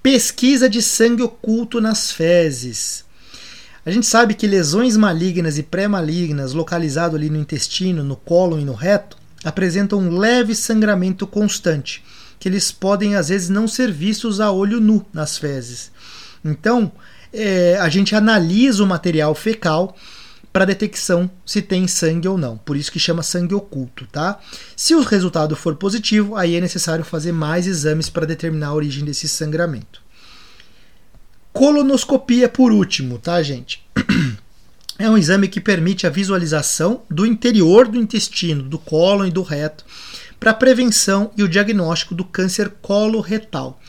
Pesquisa 0.00 0.68
de 0.68 0.80
sangue 0.80 1.22
oculto 1.22 1.80
nas 1.80 2.12
fezes. 2.12 3.04
A 3.84 3.90
gente 3.90 4.06
sabe 4.06 4.34
que 4.34 4.46
lesões 4.46 4.96
malignas 4.96 5.58
e 5.58 5.62
pré-malignas 5.62 6.52
localizadas 6.52 7.14
ali 7.14 7.30
no 7.30 7.38
intestino, 7.38 8.02
no 8.02 8.16
colo 8.16 8.58
e 8.58 8.64
no 8.64 8.74
reto 8.74 9.16
apresentam 9.44 10.00
um 10.00 10.18
leve 10.18 10.54
sangramento 10.54 11.26
constante, 11.26 12.04
que 12.38 12.48
eles 12.48 12.72
podem 12.72 13.14
às 13.14 13.28
vezes 13.28 13.48
não 13.48 13.68
ser 13.68 13.92
vistos 13.92 14.40
a 14.40 14.50
olho 14.50 14.80
nu 14.80 15.06
nas 15.12 15.38
fezes. 15.38 15.90
Então, 16.44 16.92
é, 17.32 17.78
a 17.78 17.88
gente 17.88 18.14
analisa 18.14 18.82
o 18.82 18.86
material 18.86 19.34
fecal 19.34 19.96
para 20.52 20.64
detecção 20.64 21.30
se 21.44 21.62
tem 21.62 21.86
sangue 21.86 22.26
ou 22.26 22.36
não. 22.36 22.56
Por 22.56 22.76
isso 22.76 22.90
que 22.90 22.98
chama 22.98 23.22
sangue 23.22 23.54
oculto, 23.54 24.06
tá? 24.10 24.40
Se 24.74 24.94
o 24.94 25.02
resultado 25.02 25.54
for 25.54 25.76
positivo, 25.76 26.36
aí 26.36 26.56
é 26.56 26.60
necessário 26.60 27.04
fazer 27.04 27.32
mais 27.32 27.66
exames 27.66 28.08
para 28.08 28.26
determinar 28.26 28.68
a 28.68 28.74
origem 28.74 29.04
desse 29.04 29.28
sangramento. 29.28 30.02
Colonoscopia 31.58 32.48
por 32.48 32.70
último, 32.70 33.18
tá, 33.18 33.42
gente? 33.42 33.84
É 34.96 35.08
um 35.08 35.16
exame 35.16 35.46
que 35.46 35.60
permite 35.60 36.08
a 36.08 36.10
visualização 36.10 37.02
do 37.08 37.24
interior 37.24 37.86
do 37.86 37.96
intestino, 37.96 38.64
do 38.64 38.80
cólon 38.80 39.26
e 39.26 39.30
do 39.30 39.42
reto, 39.42 39.84
para 40.40 40.52
prevenção 40.52 41.30
e 41.36 41.42
o 41.44 41.48
diagnóstico 41.48 42.16
do 42.16 42.24
câncer 42.24 42.68
coloretal. 42.82 43.80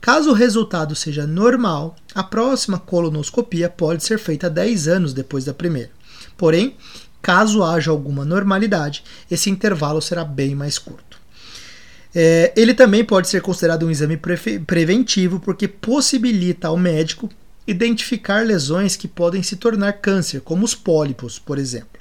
Caso 0.00 0.30
o 0.30 0.34
resultado 0.34 0.96
seja 0.96 1.28
normal, 1.28 1.94
a 2.12 2.24
próxima 2.24 2.76
colonoscopia 2.76 3.68
pode 3.68 4.02
ser 4.02 4.18
feita 4.18 4.50
10 4.50 4.88
anos 4.88 5.12
depois 5.12 5.44
da 5.44 5.54
primeira. 5.54 5.90
Porém, 6.36 6.76
caso 7.22 7.62
haja 7.62 7.92
alguma 7.92 8.24
normalidade, 8.24 9.04
esse 9.30 9.48
intervalo 9.48 10.02
será 10.02 10.24
bem 10.24 10.56
mais 10.56 10.76
curto. 10.76 11.07
É, 12.20 12.52
ele 12.56 12.74
também 12.74 13.04
pode 13.04 13.28
ser 13.28 13.40
considerado 13.40 13.86
um 13.86 13.90
exame 13.92 14.16
pre 14.16 14.58
preventivo 14.66 15.38
porque 15.38 15.68
possibilita 15.68 16.66
ao 16.66 16.76
médico 16.76 17.30
identificar 17.64 18.44
lesões 18.44 18.96
que 18.96 19.06
podem 19.06 19.40
se 19.40 19.54
tornar 19.54 19.92
câncer, 19.92 20.40
como 20.40 20.64
os 20.64 20.74
pólipos, 20.74 21.38
por 21.38 21.58
exemplo. 21.58 22.00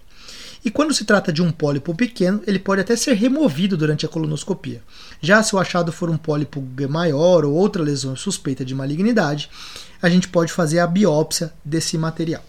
E 0.66 0.72
quando 0.72 0.92
se 0.92 1.06
trata 1.06 1.32
de 1.32 1.44
um 1.44 1.52
pólipo 1.52 1.94
pequeno, 1.94 2.42
ele 2.48 2.58
pode 2.58 2.82
até 2.82 2.96
ser 2.96 3.14
removido 3.14 3.78
durante 3.78 4.08
a 4.08 4.10
colonoscopia. 4.10 4.82
Já 5.22 5.44
se 5.44 5.56
o 5.56 5.60
achado 5.60 5.92
for 5.92 6.10
um 6.10 6.18
pólipo 6.18 6.66
maior 6.90 7.46
ou 7.46 7.54
outra 7.54 7.84
lesão 7.84 8.16
suspeita 8.16 8.66
de 8.66 8.74
malignidade, 8.74 9.52
a 10.02 10.10
gente 10.10 10.30
pode 10.30 10.52
fazer 10.52 10.80
a 10.80 10.88
biópsia 10.88 11.54
desse 11.64 11.96
material. 11.96 12.44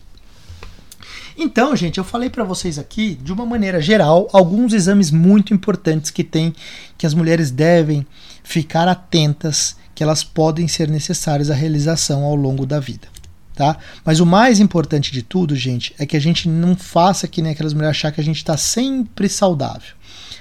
Então, 1.40 1.76
gente, 1.76 1.98
eu 1.98 2.04
falei 2.04 2.28
para 2.28 2.42
vocês 2.42 2.80
aqui, 2.80 3.14
de 3.14 3.32
uma 3.32 3.46
maneira 3.46 3.80
geral, 3.80 4.28
alguns 4.32 4.72
exames 4.72 5.12
muito 5.12 5.54
importantes 5.54 6.10
que 6.10 6.24
tem 6.24 6.52
que 6.98 7.06
as 7.06 7.14
mulheres 7.14 7.52
devem 7.52 8.04
ficar 8.42 8.88
atentas, 8.88 9.76
que 9.94 10.02
elas 10.02 10.24
podem 10.24 10.66
ser 10.66 10.88
necessárias 10.88 11.48
à 11.48 11.54
realização 11.54 12.24
ao 12.24 12.34
longo 12.34 12.66
da 12.66 12.80
vida. 12.80 13.06
Tá? 13.54 13.76
Mas 14.04 14.18
o 14.18 14.26
mais 14.26 14.58
importante 14.58 15.12
de 15.12 15.22
tudo, 15.22 15.54
gente, 15.54 15.94
é 15.96 16.04
que 16.04 16.16
a 16.16 16.20
gente 16.20 16.48
não 16.48 16.74
faça 16.74 17.28
que 17.28 17.40
nem 17.40 17.52
aquelas 17.52 17.72
mulheres 17.72 17.96
achar 17.96 18.10
que 18.10 18.20
a 18.20 18.24
gente 18.24 18.38
está 18.38 18.56
sempre 18.56 19.28
saudável. 19.28 19.94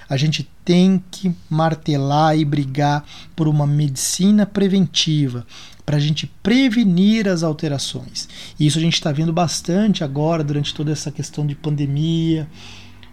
A 0.09 0.17
gente 0.17 0.49
tem 0.65 1.03
que 1.11 1.31
martelar 1.47 2.35
e 2.35 2.43
brigar 2.43 3.05
por 3.35 3.47
uma 3.47 3.67
medicina 3.67 4.47
preventiva, 4.47 5.45
para 5.87 5.95
a 5.95 6.01
gente 6.01 6.27
prevenir 6.43 7.29
as 7.29 7.43
alterações. 7.43 8.27
E 8.59 8.67
isso 8.67 8.77
a 8.77 8.81
gente 8.81 8.95
está 8.95 9.09
vendo 9.09 9.31
bastante 9.31 10.03
agora, 10.03 10.43
durante 10.43 10.73
toda 10.73 10.91
essa 10.91 11.09
questão 11.09 11.47
de 11.47 11.55
pandemia, 11.55 12.45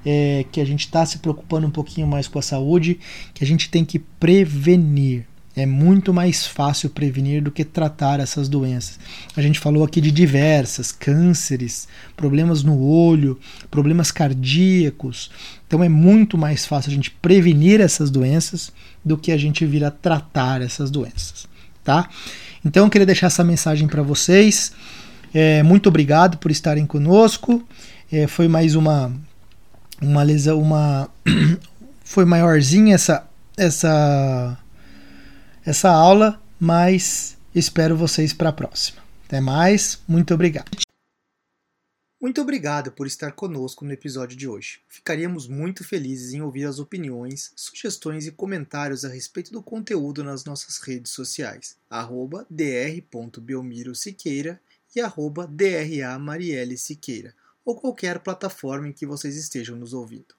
é, 0.05 0.45
que 0.51 0.61
a 0.61 0.65
gente 0.65 0.81
está 0.81 1.07
se 1.07 1.19
preocupando 1.19 1.69
um 1.69 1.71
pouquinho 1.71 2.05
mais 2.05 2.27
com 2.27 2.37
a 2.37 2.43
saúde, 2.43 2.99
que 3.33 3.45
a 3.45 3.47
gente 3.47 3.71
tem 3.71 3.85
que 3.85 4.01
prevenir. 4.01 5.25
É 5.55 5.65
muito 5.65 6.13
mais 6.13 6.49
fácil 6.49 6.91
prevenir 6.91 7.41
do 7.41 7.53
que 7.53 7.65
tratar 7.65 8.19
essas 8.19 8.49
doenças. 8.49 8.99
A 9.37 9.41
gente 9.41 9.61
falou 9.61 9.85
aqui 9.85 10.01
de 10.01 10.11
diversas, 10.11 10.91
cânceres, 10.91 11.87
problemas 12.17 12.65
no 12.65 12.77
olho, 12.83 13.39
problemas 13.71 14.11
cardíacos. 14.11 15.31
Então 15.65 15.85
é 15.85 15.89
muito 15.89 16.37
mais 16.37 16.67
fácil 16.67 16.91
a 16.91 16.95
gente 16.95 17.13
prevenir 17.13 17.81
essas 17.81 18.11
doenças 18.11 18.73
do 19.05 19.17
que 19.17 19.31
a 19.31 19.37
gente 19.37 19.65
vir 19.65 19.85
a 19.85 19.93
tratar 19.93 20.61
essas 20.61 20.91
doenças, 20.91 21.47
tá? 21.85 22.11
Então 22.65 22.87
eu 22.87 22.91
queria 22.91 23.07
deixar 23.07 23.27
essa 23.27 23.45
mensagem 23.45 23.87
para 23.87 24.03
vocês. 24.03 24.73
É, 25.33 25.63
muito 25.63 25.89
obrigado 25.89 26.39
por 26.39 26.51
estarem 26.51 26.87
conosco. 26.87 27.67
É, 28.11 28.27
foi 28.27 28.49
mais 28.49 28.75
uma 28.75 29.13
uma 30.01 30.23
lesão, 30.23 30.61
uma 30.61 31.09
foi 32.05 32.25
maiorzinha 32.25 32.95
essa 32.95 33.27
essa 33.57 34.57
essa 35.65 35.91
aula, 35.91 36.41
mas 36.61 37.37
espero 37.55 37.97
vocês 37.97 38.33
para 38.33 38.51
a 38.51 38.53
próxima. 38.53 38.99
Até 39.27 39.41
mais, 39.41 39.99
muito 40.07 40.35
obrigado. 40.35 40.94
Muito 42.25 42.41
obrigado 42.41 42.91
por 42.91 43.07
estar 43.07 43.33
conosco 43.33 43.85
no 43.85 43.93
episódio 43.93 44.35
de 44.35 44.49
hoje. 44.49 44.81
Ficaríamos 44.89 45.47
muito 45.47 45.85
felizes 45.85 46.33
em 46.33 46.41
ouvir 46.41 46.65
as 46.65 46.79
opiniões, 46.79 47.53
sugestões 47.55 48.27
e 48.27 48.33
comentários 48.33 49.05
a 49.05 49.11
respeito 49.11 49.53
do 49.53 49.63
conteúdo 49.63 50.25
nas 50.25 50.43
nossas 50.43 50.79
redes 50.79 51.13
sociais, 51.13 51.77
arroba 51.91 52.47
dr.belmirosiqueira 52.49 54.59
e 54.97 55.03
arroba 55.03 55.47
Siqueira, 56.79 57.35
ou 57.63 57.79
qualquer 57.79 58.19
plataforma 58.21 58.89
em 58.89 58.93
que 58.95 59.05
vocês 59.05 59.37
estejam 59.37 59.77
nos 59.77 59.93
ouvindo. 59.93 60.35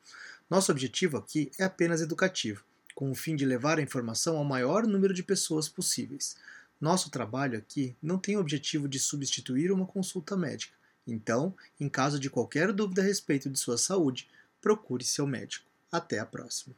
Nosso 0.50 0.72
objetivo 0.72 1.18
aqui 1.18 1.52
é 1.60 1.66
apenas 1.66 2.02
educativo 2.02 2.64
com 2.96 3.12
o 3.12 3.16
fim 3.16 3.36
de 3.36 3.46
levar 3.46 3.78
a 3.78 3.84
informação 3.84 4.38
ao 4.38 4.44
maior 4.44 4.88
número 4.88 5.14
de 5.14 5.22
pessoas 5.22 5.70
possíveis. 5.70 6.36
Nosso 6.82 7.12
trabalho 7.12 7.60
aqui 7.60 7.96
não 8.02 8.18
tem 8.18 8.38
o 8.38 8.40
objetivo 8.40 8.90
de 8.90 8.98
substituir 8.98 9.72
uma 9.72 9.86
consulta 9.86 10.36
médica. 10.36 10.74
Então, 11.08 11.54
em 11.80 11.88
caso 11.88 12.20
de 12.20 12.30
qualquer 12.30 12.72
dúvida 12.72 13.02
a 13.02 13.06
respeito 13.06 13.50
de 13.50 13.60
sua 13.60 13.78
saúde, 13.78 14.28
procure 14.62 15.04
seu 15.04 15.28
médico. 15.28 15.70
Até 15.92 16.20
a 16.20 16.26
próxima. 16.26 16.76